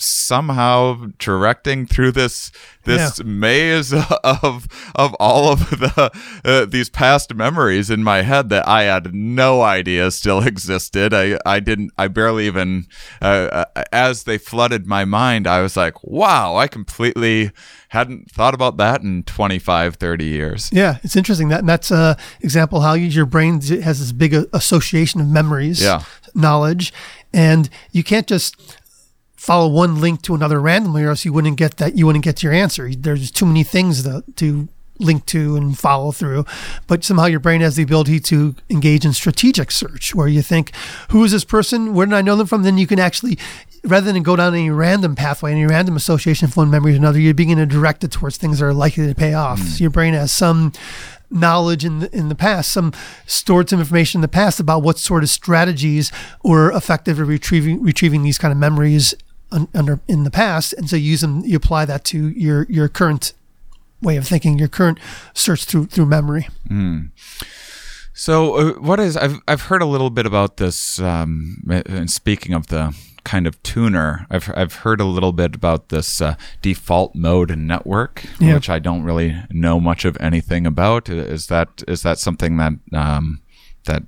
[0.00, 2.50] somehow directing through this
[2.84, 3.24] this Yeah.
[3.26, 3.92] maze
[4.24, 6.10] of of all of the
[6.44, 11.12] uh, these past memories in my head that I had no idea still existed.
[11.12, 11.92] I I didn't.
[11.98, 12.86] I barely even
[13.20, 15.46] uh, uh, as they flooded my mind.
[15.46, 17.50] I was like, wow, I completely
[17.88, 22.16] hadn't thought about that in 25 30 years Yeah, it's interesting that and that's a
[22.40, 26.04] example how your brain has this big association of memories, Yeah.
[26.32, 26.92] knowledge,
[27.32, 28.54] and you can't just
[29.40, 31.96] follow one link to another randomly, or else you wouldn't get that.
[31.96, 32.90] You wouldn't get to your answer.
[32.94, 34.68] There's too many things to, to
[34.98, 36.44] link to and follow through.
[36.86, 40.72] But somehow your brain has the ability to engage in strategic search, where you think,
[41.10, 41.94] "Who is this person?
[41.94, 43.38] Where did I know them from?" Then you can actually.
[43.82, 47.18] Rather than go down any random pathway, any random association from one memory to another,
[47.18, 49.58] you're begin to direct it towards things that are likely to pay off.
[49.58, 50.72] So your brain has some
[51.30, 52.92] knowledge in the, in the past, some
[53.24, 56.12] stored some information in the past about what sort of strategies
[56.44, 59.14] were effective at retrieving retrieving these kind of memories
[59.52, 61.42] un, under in the past, and so you use them.
[61.44, 63.32] You apply that to your your current
[64.02, 64.98] way of thinking, your current
[65.34, 66.48] search through through memory.
[68.12, 70.98] So, uh, what is I've I've heard a little bit about this.
[71.00, 72.94] Um, and speaking of the
[73.24, 77.66] kind of tuner, I've I've heard a little bit about this uh, default mode and
[77.66, 78.54] network, Yeah.
[78.54, 81.08] which I don't really know much of anything about.
[81.08, 83.40] Is that is that something that um,
[83.84, 84.02] that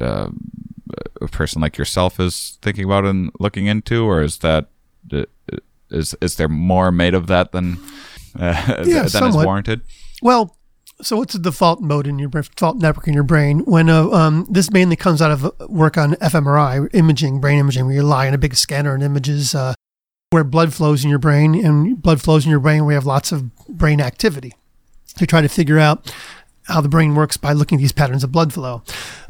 [0.00, 0.30] uh,
[1.20, 4.66] a person like yourself is thinking about and looking into, or is that uh,
[5.90, 7.78] is is there more made of that than
[8.38, 9.82] uh, Yeah, than is warranted?
[10.22, 10.56] Well,
[11.02, 13.60] so what's the default mode in your brain- default network in your brain?
[13.60, 17.86] When uh, um, this mainly comes out of uh, work on fMRI imaging, brain imaging,
[17.86, 19.74] where you lie in a big scanner and images uh,
[20.30, 22.80] where blood flows in your brain, and blood flows in your brain.
[22.82, 24.52] where We have lots of brain activity.
[25.16, 26.12] to try to figure out
[26.64, 28.82] how the brain works by looking at these patterns of blood flow.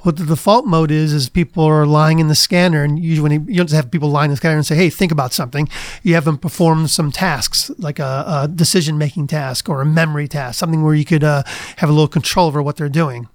[0.03, 3.57] What the default mode is is people are lying in the scanner, and usually you,
[3.57, 5.68] don't just have people lying in the scanner and say, "Hey, think about something."
[6.03, 10.59] You have them perform some tasks, like a, a decision-making task or a memory task,
[10.59, 11.43] something where you could uh,
[11.76, 13.28] have a little control over what they're doing.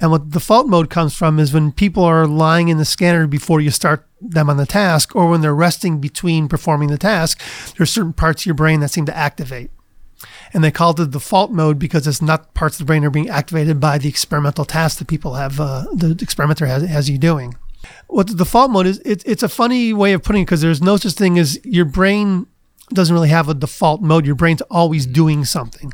[0.00, 3.60] And what default mode comes from is when people are lying in the scanner before
[3.60, 7.40] you start them on the task, or when they're resting between performing the task.
[7.76, 9.70] There's certain parts of your brain that seem to activate
[10.52, 13.10] and they called it the default mode because it's not parts of the brain are
[13.10, 17.18] being activated by the experimental task that people have uh, the experimenter has, has you
[17.18, 17.54] doing.
[18.06, 20.82] What the default mode is it, it's a funny way of putting it because there's
[20.82, 22.46] no such thing as your brain
[22.90, 24.26] doesn't really have a default mode.
[24.26, 25.92] Your brain's always doing something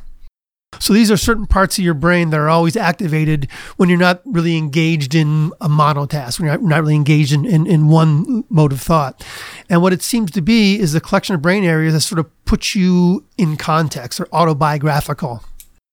[0.78, 4.20] so these are certain parts of your brain that are always activated when you're not
[4.24, 8.72] really engaged in a monotask, when you're not, really engaged in, in, in one mode
[8.72, 9.24] of thought.
[9.68, 12.44] And what it seems to be is a collection of brain areas that sort of
[12.44, 15.42] puts you in context or autobiographical.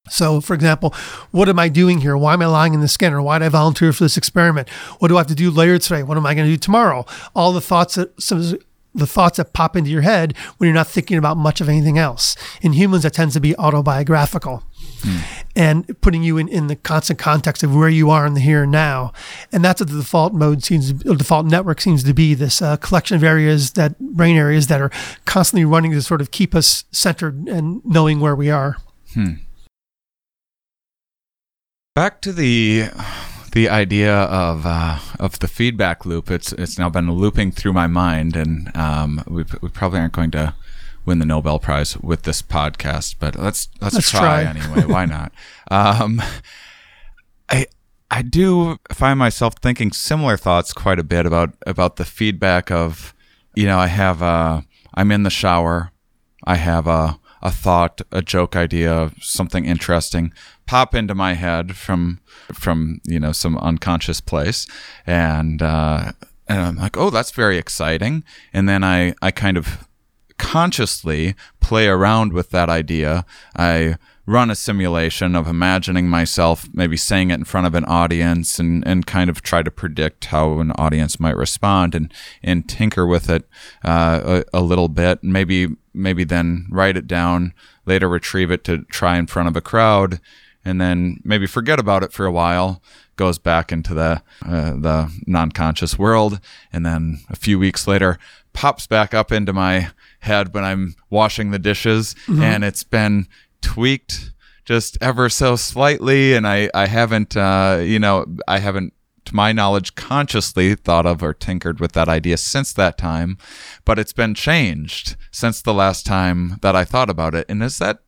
[0.10, 0.94] So, for example,
[1.30, 2.18] what am I doing here?
[2.18, 3.22] Why am I lying in the scanner?
[3.22, 4.68] Why did I volunteer for this experiment?
[5.00, 6.04] What do I have to do later today?
[6.04, 7.06] What am I going to do tomorrow?
[7.36, 8.58] All the thoughts that some
[8.94, 11.98] the thoughts that pop into your head when you're not thinking about much of anything
[11.98, 12.36] else.
[12.62, 14.64] In humans, that tends to be autobiographical.
[15.56, 18.64] And putting you in, in the constant context of where you are in the here
[18.64, 19.14] and now.
[19.52, 22.78] And that's what the default mode seems, or default network seems to be this uh,
[22.78, 24.92] collection of areas that brain areas that are
[25.26, 28.78] constantly running to sort of keep us centered and knowing where we are.
[31.94, 32.90] Back to the
[33.52, 36.32] the idea of uh, of the feedback loop.
[36.32, 40.32] It's it's now been looping through my mind, and um, we we probably aren't going
[40.32, 40.54] to
[41.06, 44.44] win the Nobel Prize with this podcast, but let's let's, Let's try, try.
[44.44, 44.86] anyway.
[44.86, 45.32] Why not?
[45.72, 46.22] Um,
[47.48, 47.66] I
[48.10, 53.14] I do find myself thinking similar thoughts quite a bit about about the feedback of,
[53.56, 55.92] you know, I have a I'm in the shower,
[56.44, 60.34] I have a a thought, a joke idea, something interesting
[60.72, 62.22] pop into my head from
[62.54, 64.68] from you know some unconscious place,
[65.06, 66.14] and uh,
[66.48, 68.24] and I'm like, oh, that's very exciting,
[68.54, 69.86] and then I I kind of
[70.42, 73.26] consciously play around with that idea.
[73.56, 78.58] I run a simulation of imagining myself maybe saying it in front of an audience
[78.58, 82.12] and, and kind of try to predict how an audience might respond and,
[82.42, 83.48] and tinker with it
[83.86, 85.24] uh, a, a little bit.
[85.24, 87.54] Maybe maybe then write it down,
[87.86, 90.20] later retrieve it to try in front of a crowd,
[90.66, 92.82] and then maybe forget about it for a while
[93.16, 96.40] goes back into the uh, the non-conscious world
[96.74, 98.18] and then a few weeks later
[98.54, 103.28] pops back up into my head when I'm washing the dishes and it's been
[103.62, 104.32] tweaked
[104.66, 108.94] just ever so slightly and I I haven't uh, you know I haven't
[109.26, 113.38] to my knowledge consciously thought of or tinkered with that idea since that time
[113.86, 117.46] but it's been changed since the last time that I thought about it.
[117.50, 118.00] And is that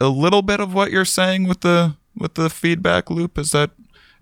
[0.00, 3.38] a little bit of what you're saying with the with the feedback loop?
[3.38, 3.70] Is that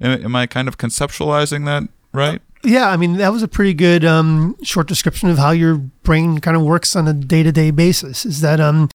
[0.00, 4.04] am I kind of conceptualizing that right Yeah, I mean that was a pretty good
[4.04, 8.26] um, short description of how your brain kind of works on a day-to-day basis.
[8.26, 8.90] Is that um,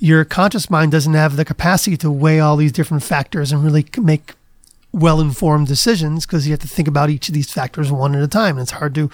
[0.00, 3.86] your conscious mind doesn't have the capacity to weigh all these different factors and really
[3.96, 4.34] make
[4.90, 8.28] well-informed decisions because you have to think about each of these factors one at a
[8.28, 9.08] time, and it's hard to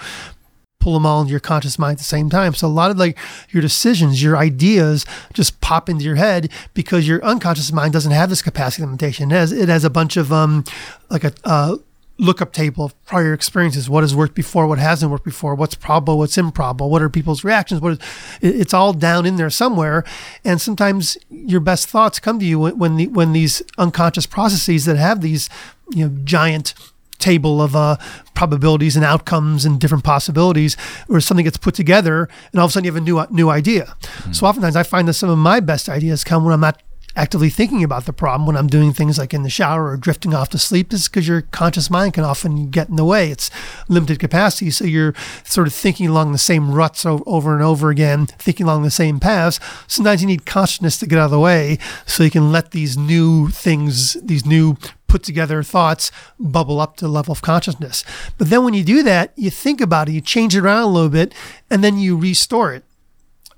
[0.79, 2.55] pull them all into your conscious mind at the same time.
[2.55, 3.15] So a lot of like
[3.51, 8.29] your decisions, your ideas just pop into your head because your unconscious mind doesn't have
[8.29, 9.29] this capacity limitation.
[9.29, 10.63] It has, it has a bunch of um,
[11.11, 11.77] like a uh,
[12.19, 13.89] lookup table of prior experiences.
[13.89, 14.67] What has worked before?
[14.67, 15.55] What hasn't worked before?
[15.55, 16.17] What's probable?
[16.17, 16.89] What's improbable?
[16.89, 17.81] What are people's reactions?
[17.81, 17.99] What is,
[18.41, 20.03] it's all down in there somewhere.
[20.43, 24.85] And sometimes your best thoughts come to you when, when the when these unconscious processes
[24.85, 25.49] that have these
[25.91, 26.73] you know giant
[27.19, 27.97] table of uh,
[28.33, 30.77] probabilities and outcomes and different possibilities,
[31.09, 33.49] or something gets put together, and all of a sudden you have a new new
[33.49, 33.95] idea.
[34.31, 36.81] So oftentimes I find that some of my best ideas come when I'm not
[37.15, 40.33] actively thinking about the problem when I'm doing things like in the shower or drifting
[40.33, 43.29] off to sleep is because your conscious mind can often get in the way.
[43.29, 43.49] It's
[43.87, 44.69] limited capacity.
[44.71, 48.83] So you're sort of thinking along the same ruts over and over again, thinking along
[48.83, 49.59] the same paths.
[49.87, 52.97] Sometimes you need consciousness to get out of the way so you can let these
[52.97, 58.05] new things, these new put together thoughts bubble up to the level of consciousness.
[58.37, 60.87] But then when you do that, you think about it, you change it around a
[60.87, 61.33] little bit,
[61.69, 62.85] and then you restore it.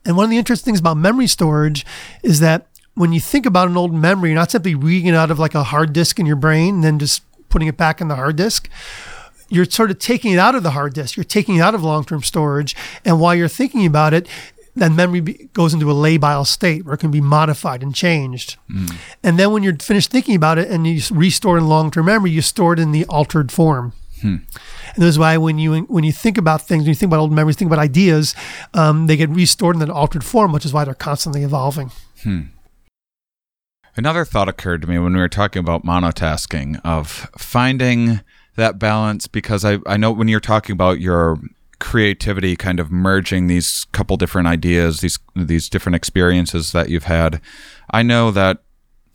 [0.06, 1.86] And one of the interesting things about memory storage
[2.24, 5.32] is that when you think about an old memory, you're not simply reading it out
[5.32, 8.08] of like a hard disk in your brain and then just putting it back in
[8.08, 8.70] the hard disk.
[9.50, 11.18] You're sort of taking it out of the hard disk.
[11.18, 14.28] You're taking it out of long-term storage, and while you're thinking about it,
[14.76, 18.56] that memory goes into a labile state where it can be modified and changed.
[18.72, 18.86] Hmm.
[19.22, 22.32] And then when you're finished thinking about it and you restore it in long-term memory,
[22.32, 23.92] you store it in the altered form.
[24.22, 24.38] Hmm.
[24.96, 27.20] And this is why when you when you think about things, when you think about
[27.20, 28.36] old memories, think about ideas,
[28.74, 31.92] um, they get restored in an altered form, which is why they're constantly evolving.
[32.24, 32.42] Hmm.
[33.96, 38.22] Another thought occurred to me when we were talking about monotasking of finding
[38.56, 41.38] that balance because I, I know when you're talking about your
[41.80, 47.42] creativity kind of merging these couple different ideas, these these different experiences that you've had,
[47.90, 48.64] I know that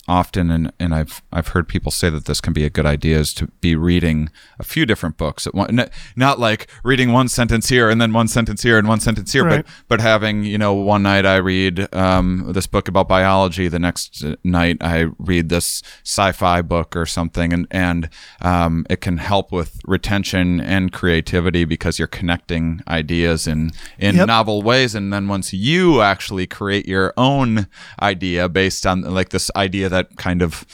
[0.08, 3.18] often and, and I've I've heard people say that this can be a good idea
[3.18, 7.68] is to be reading a few different books at one not like reading one sentence
[7.68, 9.64] here and then one sentence here and one sentence here Right.
[9.64, 13.78] but but having you know one night I read um, this book about biology the
[13.78, 18.08] next night I read this sci-fi book or something and and
[18.42, 24.26] um, it can help with retention and creativity because you're connecting ideas in in Yep.
[24.28, 27.66] novel ways and then once you actually create your own
[28.00, 30.64] idea based on like this idea that kind of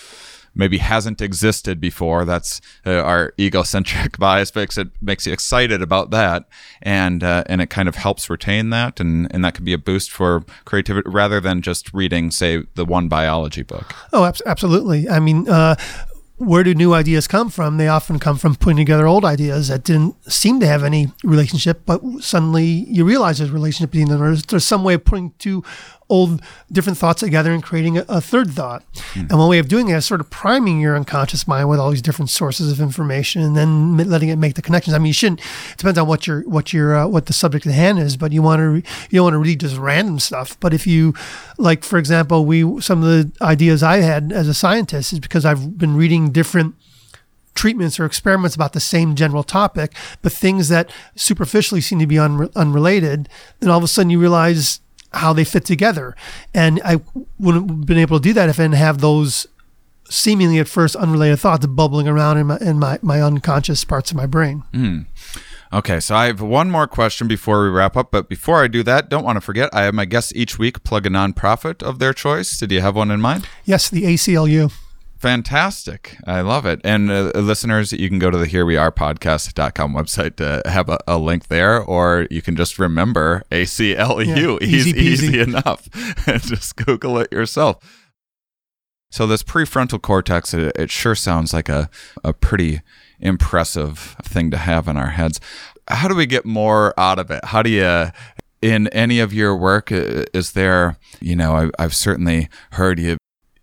[0.55, 6.11] maybe hasn't existed before that's uh, our egocentric bias makes it makes you excited about
[6.11, 6.45] that
[6.83, 9.79] and uh, and it kind of helps retain that and and that could be a
[9.79, 15.09] boost for creativity rather than just reading say the one biology book Oh, abs- absolutely.
[15.09, 15.77] I mean, uh,
[16.37, 17.77] where do new ideas come from?
[17.77, 21.83] They often come from putting together old ideas that didn't seem to have any relationship,
[21.87, 24.43] but suddenly you realize there's a relationship between them.
[24.49, 25.63] There's some way of putting two
[26.13, 28.85] old different thoughts together and creating a, a third thought.
[29.31, 31.91] And one way of doing it is sort of priming your unconscious mind with all
[31.91, 34.95] these different sources of information and then letting it make the connections.
[34.95, 35.41] I mean, you shouldn't.
[35.41, 38.31] It depends on what your what your uh, what the subject at hand is, but
[38.31, 40.61] you want to re- you don't want to read just random stuff.
[40.61, 41.15] But if you
[41.57, 45.47] like, for example, we some of the ideas I had as a scientist is because
[45.47, 46.75] I've been reading different
[47.55, 52.17] treatments or experiments about the same general topic, but things that superficially seem to be
[52.17, 54.82] unre- unrelated, then all of a sudden you realize
[55.15, 56.17] how they fit together.
[56.55, 57.01] And I
[57.39, 59.47] wouldn't have been able to do that if I didn't have those
[60.09, 64.17] seemingly at first unrelated thoughts bubbling around in my in my, my unconscious parts of
[64.17, 64.63] my brain.
[64.73, 65.01] Hmm.
[65.73, 68.11] Okay, so I have one more question before we wrap up.
[68.11, 70.85] But before I do that, don't want to forget, I have my guests each week
[70.85, 72.59] plug a nonprofit of their choice.
[72.59, 73.49] Did you have one in mind?
[73.65, 74.71] Yes, the ACLU.
[75.23, 76.17] Fantastic.
[76.27, 76.81] I love it.
[76.83, 80.89] And uh, listeners, you can go to the here we are podcast.com website to have
[80.89, 84.27] a, a link there, or you can just remember ACLU.
[84.27, 85.89] Yeah, easy, easy easy, enough.
[86.27, 88.11] and just Google it yourself.
[89.13, 91.89] So, this prefrontal cortex, it, it sure sounds like a,
[92.25, 92.81] a pretty
[93.21, 95.39] impressive thing to have in our heads.
[95.87, 97.45] How do we get more out of it?
[97.45, 98.11] How do you
[98.61, 103.19] in any of your work is there you know I, i've certainly heard you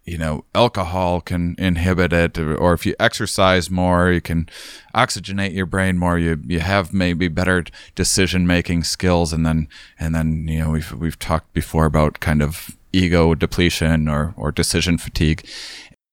[0.10, 4.49] you know alcohol can inhibit it or, if you exercise more you can
[4.95, 6.18] oxygenate your brain more.
[6.18, 7.64] You you have maybe better
[7.95, 9.68] decision making skills and then
[9.99, 14.51] and then you know we've we've talked before about kind of ego depletion or or
[14.51, 15.47] decision fatigue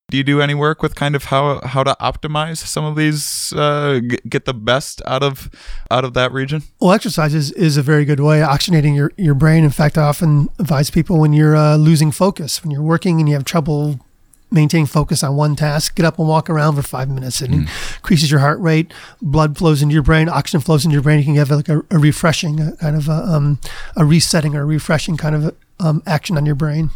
[0.08, 3.52] do you do any work with kind of how how to optimize some of these
[3.54, 5.50] uh, g- get the best out of
[5.90, 9.34] out of that region Well, exercise is, is a very good way oxygenating your, your
[9.34, 9.64] brain.
[9.64, 13.28] In fact, I often advise people when you're uh, losing focus, when you're working and
[13.28, 13.98] you have trouble
[14.48, 17.42] maintaining focus on one task, get up and walk around for five minutes.
[17.42, 21.18] It increases your heart rate, blood flows into your brain, oxygen flows into your brain.
[21.18, 23.58] You can have like a, a refreshing, a kind of a, um,
[23.96, 26.90] a resetting or a refreshing kind of um, action on your brain.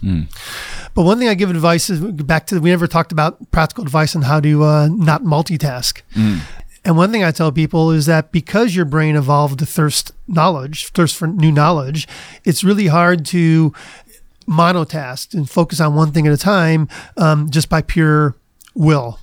[0.95, 4.17] But one thing I give advice is back to we never talked about practical advice
[4.17, 6.03] on how to uh, not multitask.
[6.83, 10.87] And one thing I tell people is that because your brain evolved to thirst knowledge,
[10.89, 12.09] thirst for new knowledge,
[12.45, 13.75] it's really hard to
[14.49, 18.35] monotask and focus on one thing at a time um, just by pure
[18.75, 19.19] will.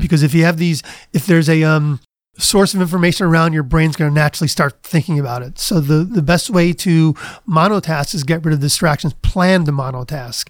[0.00, 0.82] Because if you have these,
[1.12, 1.98] if there's a um,
[2.42, 5.58] source of information around, your brain's going to naturally start thinking about it.
[5.58, 7.14] So the the best way to
[7.48, 9.14] monotask is get rid of distractions.
[9.22, 10.48] Plan to monotask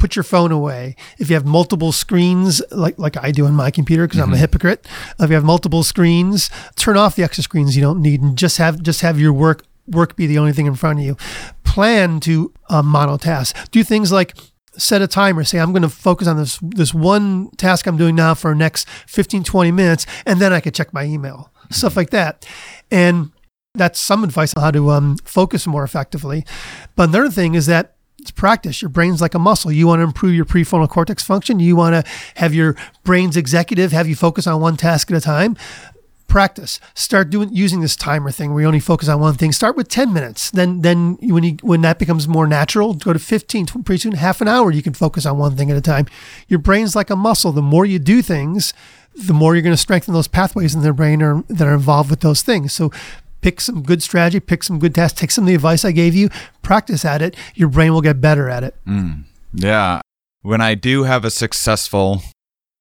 [0.00, 0.96] put your phone away.
[1.18, 4.36] If you have multiple screens, like like I do on my computer, because I'm a
[4.36, 4.88] hypocrite,
[5.20, 8.56] if you have multiple screens, turn off the extra screens you don't need, and just
[8.58, 11.16] have just have your work work be the only thing in front of you.
[11.62, 13.70] Plan to uh, monotask.
[13.70, 14.34] Do things like
[14.80, 18.14] set a timer say i'm going to focus on this this one task i'm doing
[18.14, 21.96] now for the next 15 20 minutes and then i could check my email stuff
[21.96, 22.46] like that
[22.90, 23.30] and
[23.74, 26.44] that's some advice on how to um, focus more effectively
[26.96, 28.82] but another thing is that it's practice.
[28.82, 29.72] Your brain's like a muscle.
[29.72, 31.58] You want to improve your prefrontal cortex function.
[31.58, 35.20] You want to have your brain's executive have you focus on one task at a
[35.20, 35.56] time.
[36.30, 36.80] Practice.
[36.94, 39.52] Start doing using this timer thing where you only focus on one thing.
[39.52, 40.50] Start with ten minutes.
[40.50, 44.40] Then then when you when that becomes more natural, go to 15, pretty soon half
[44.40, 44.70] an hour.
[44.70, 46.06] You can focus on one thing at a time.
[46.48, 47.52] Your brain's like a muscle.
[47.52, 48.72] The more you do things,
[49.14, 52.10] the more you're going to strengthen those pathways in the brain are, that are involved
[52.10, 52.72] with those things.
[52.72, 52.90] So
[53.40, 56.14] pick some good strategy, pick some good tasks, take some of the advice I gave
[56.14, 56.28] you,
[56.62, 57.36] practice at it.
[57.54, 58.74] Your brain will get better at it.
[58.86, 59.24] Mm.
[59.52, 60.00] Yeah.
[60.42, 62.22] When I do have a successful,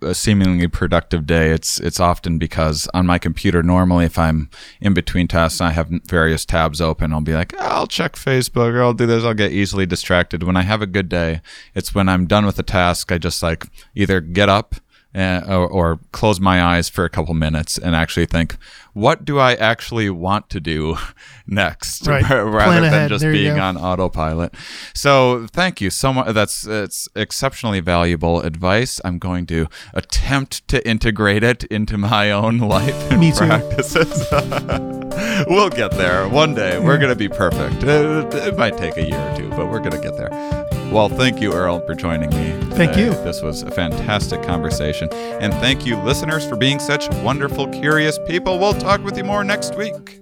[0.02, 4.94] a seemingly productive day, it's it's often because on my computer normally if I'm in
[4.94, 8.82] between tasks and I have various tabs open, I'll be like, I'll check Facebook or
[8.82, 10.44] I'll do this, I'll get easily distracted.
[10.44, 11.42] When I have a good day,
[11.76, 14.76] it's when I'm done with the task, I just like either get up
[15.16, 18.58] uh, or, or close my eyes for a couple minutes and actually think,
[18.94, 20.98] what do I actually want to do
[21.48, 22.24] next, Right.
[22.30, 23.10] rather Plan than ahead.
[23.10, 24.54] just There being on autopilot.
[24.94, 26.34] So thank you so much.
[26.34, 29.00] That's it's exceptionally valuable advice.
[29.04, 34.26] I'm going to attempt to integrate it into my own life and Me practices.
[35.48, 36.80] we'll get there one day.
[36.80, 37.84] We're gonna be perfect.
[37.84, 40.30] It, it might take a year or two, but we're gonna get there.
[40.92, 42.60] Well, thank you, Earl, for joining me.
[42.76, 43.12] Thank you.
[43.24, 45.08] This was a fantastic conversation.
[45.14, 48.58] And thank you, listeners, for being such wonderful, curious people.
[48.58, 50.22] We'll talk with you more next week.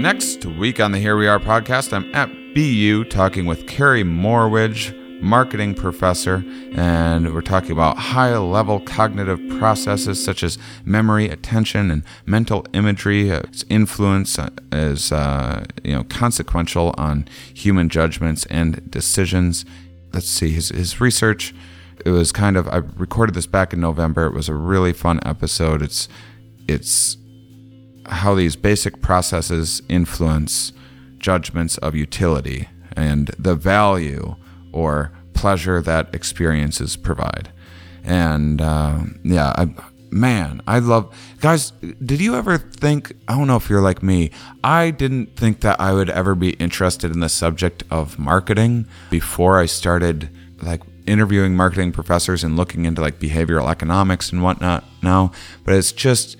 [0.00, 4.94] Next week on the Here We Are podcast, I'm at BU talking with Carey Morewedge,
[5.22, 6.44] marketing professor,
[6.74, 13.30] and we're talking about high level cognitive processes such as memory, attention, and mental imagery.
[13.30, 19.64] Its influence uh, is uh, you know consequential on human judgments and decisions.
[20.14, 21.54] Let's see his his research.
[22.04, 24.26] It was kind of I recorded this back in November.
[24.26, 25.82] It was a really fun episode.
[25.82, 26.08] It's
[26.68, 27.16] it's
[28.06, 30.72] how these basic processes influence
[31.18, 34.36] judgments of utility and the value
[34.72, 37.50] or pleasure that experiences provide.
[38.04, 39.74] And uh, yeah, I,
[40.14, 41.72] man, I love guys.
[42.02, 43.12] Did you ever think?
[43.28, 44.30] I don't know if you're like me.
[44.62, 49.58] I didn't think that I would ever be interested in the subject of marketing before
[49.58, 50.30] I started
[50.62, 55.32] like interviewing marketing professors and looking into like behavioral economics and whatnot now.
[55.64, 56.36] But it's just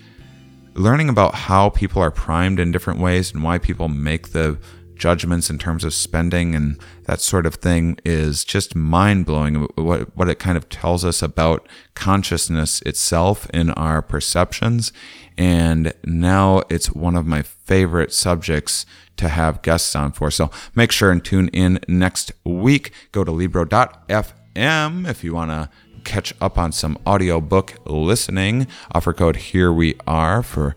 [0.75, 4.59] learning about how people are primed in different ways and why people make the
[4.97, 9.67] judgments in terms of spending and that sort of thing is just mind blowing.
[9.75, 14.93] What, what it kind of tells us about consciousness itself in our perceptions.
[15.37, 18.87] And now it's one of my favorite subjects
[19.17, 20.31] to have guests on for.
[20.31, 22.93] So make sure and tune in next week.
[23.13, 25.71] Go to Libro.fm if you want to
[26.05, 28.67] catch up on some audiobook listening.
[28.93, 30.77] Offer code Here We Are for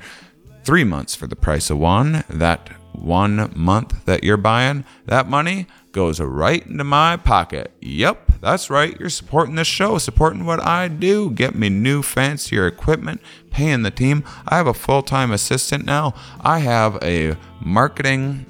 [0.63, 2.23] three months for the price of one.
[2.29, 7.71] That one month that you're buying, that money goes right into my pocket.
[7.81, 8.99] Yep, that's right.
[8.99, 11.31] You're supporting this show, supporting what I do.
[11.31, 13.21] Get me new, fancier equipment,
[13.51, 14.23] paying the team.
[14.47, 16.13] I have a full time assistant now.
[16.41, 18.45] I have a marketing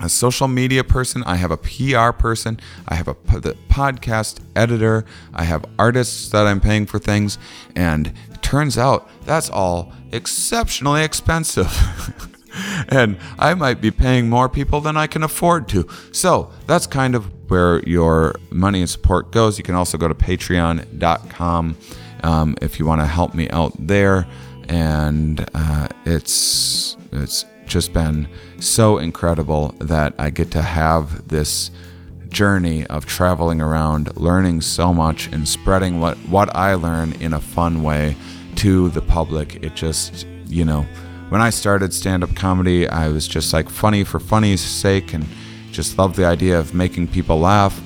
[0.00, 2.58] a social media person, I have a PR person,
[2.88, 7.38] I have a podcast editor, I have artists that I'm paying for things,
[7.76, 12.28] and turns out that's all exceptionally expensive.
[12.88, 15.88] and I might be paying more people than I can afford to.
[16.12, 19.58] So that's kind of where your money and support goes.
[19.58, 21.76] You can also go to patreon.com
[22.22, 24.26] um, if you want to help me out there.
[24.68, 28.28] And uh, it's it's just been
[28.60, 31.70] so incredible that I get to have this
[32.28, 37.40] journey of traveling around, learning so much, and spreading what, what I learn in a
[37.40, 38.16] fun way
[38.56, 39.62] to the public.
[39.62, 40.86] It just, you know,
[41.32, 45.24] when I started stand up comedy, I was just like funny for funny's sake and
[45.70, 47.80] just loved the idea of making people laugh.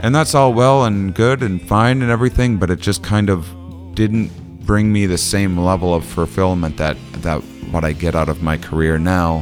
[0.00, 3.46] And that's all well and good and fine and everything, but it just kind of
[3.94, 4.30] didn't
[4.64, 7.40] bring me the same level of fulfillment that, that
[7.72, 9.40] what I get out of my career now,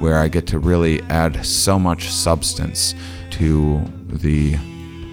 [0.00, 2.96] where I get to really add so much substance
[3.30, 4.56] to the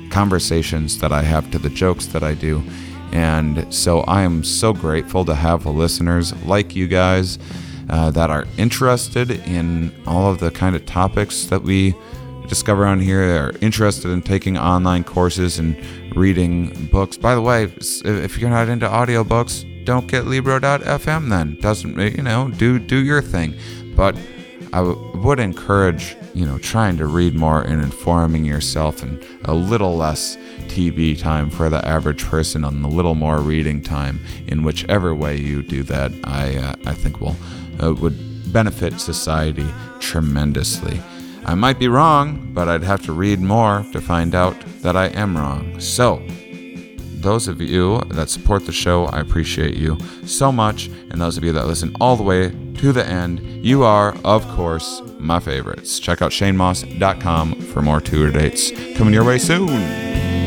[0.10, 2.64] conversations that I have, to the jokes that I do.
[3.12, 7.38] And so I am so grateful to have listeners like you guys
[7.90, 11.96] uh, that are interested in all of the kind of topics that we
[12.48, 15.76] discover on here are interested in taking online courses and
[16.16, 17.18] reading books.
[17.18, 21.58] By the way, if you're not into audiobooks, don't get libro.fm then.
[21.62, 23.56] Doesn't you know, do do your thing.
[23.96, 24.18] But
[24.74, 29.54] I w- would encourage, you know, trying to read more and informing yourself and a
[29.54, 34.64] little less TV time for the average person and a little more reading time in
[34.64, 36.12] whichever way you do that.
[36.26, 37.36] I uh, I think will
[37.82, 39.68] uh, would benefit society
[40.00, 41.02] tremendously.
[41.46, 45.08] I might be wrong, but I'd have to read more to find out that I
[45.08, 45.80] am wrong.
[45.80, 46.22] So,
[47.20, 50.88] those of you that support the show, I appreciate you so much.
[51.10, 54.48] And those of you that listen all the way to the end, you are, of
[54.50, 56.00] course, my favorites.
[56.00, 60.47] Check out shanemauss.com for more tour dates coming your way soon.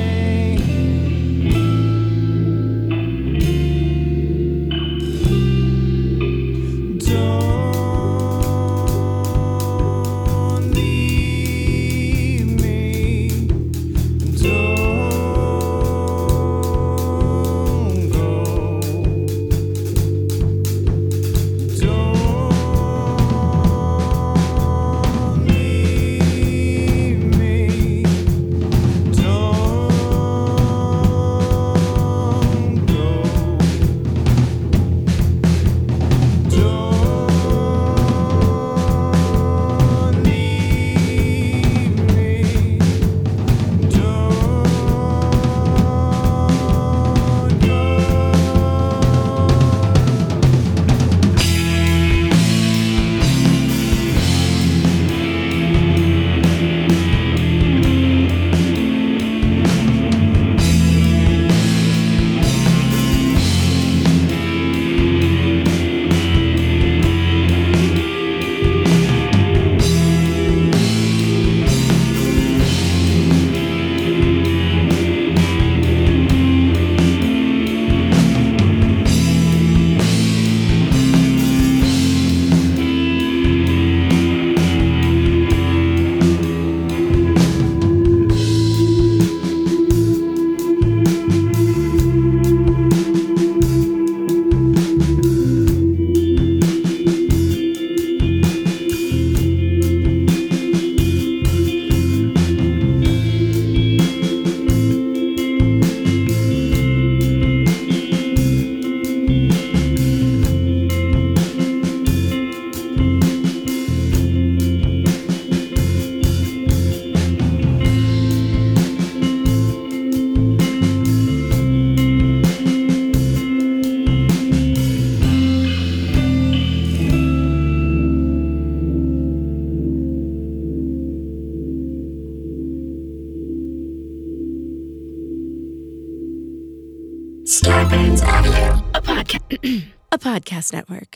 [140.41, 141.10] Podcast network.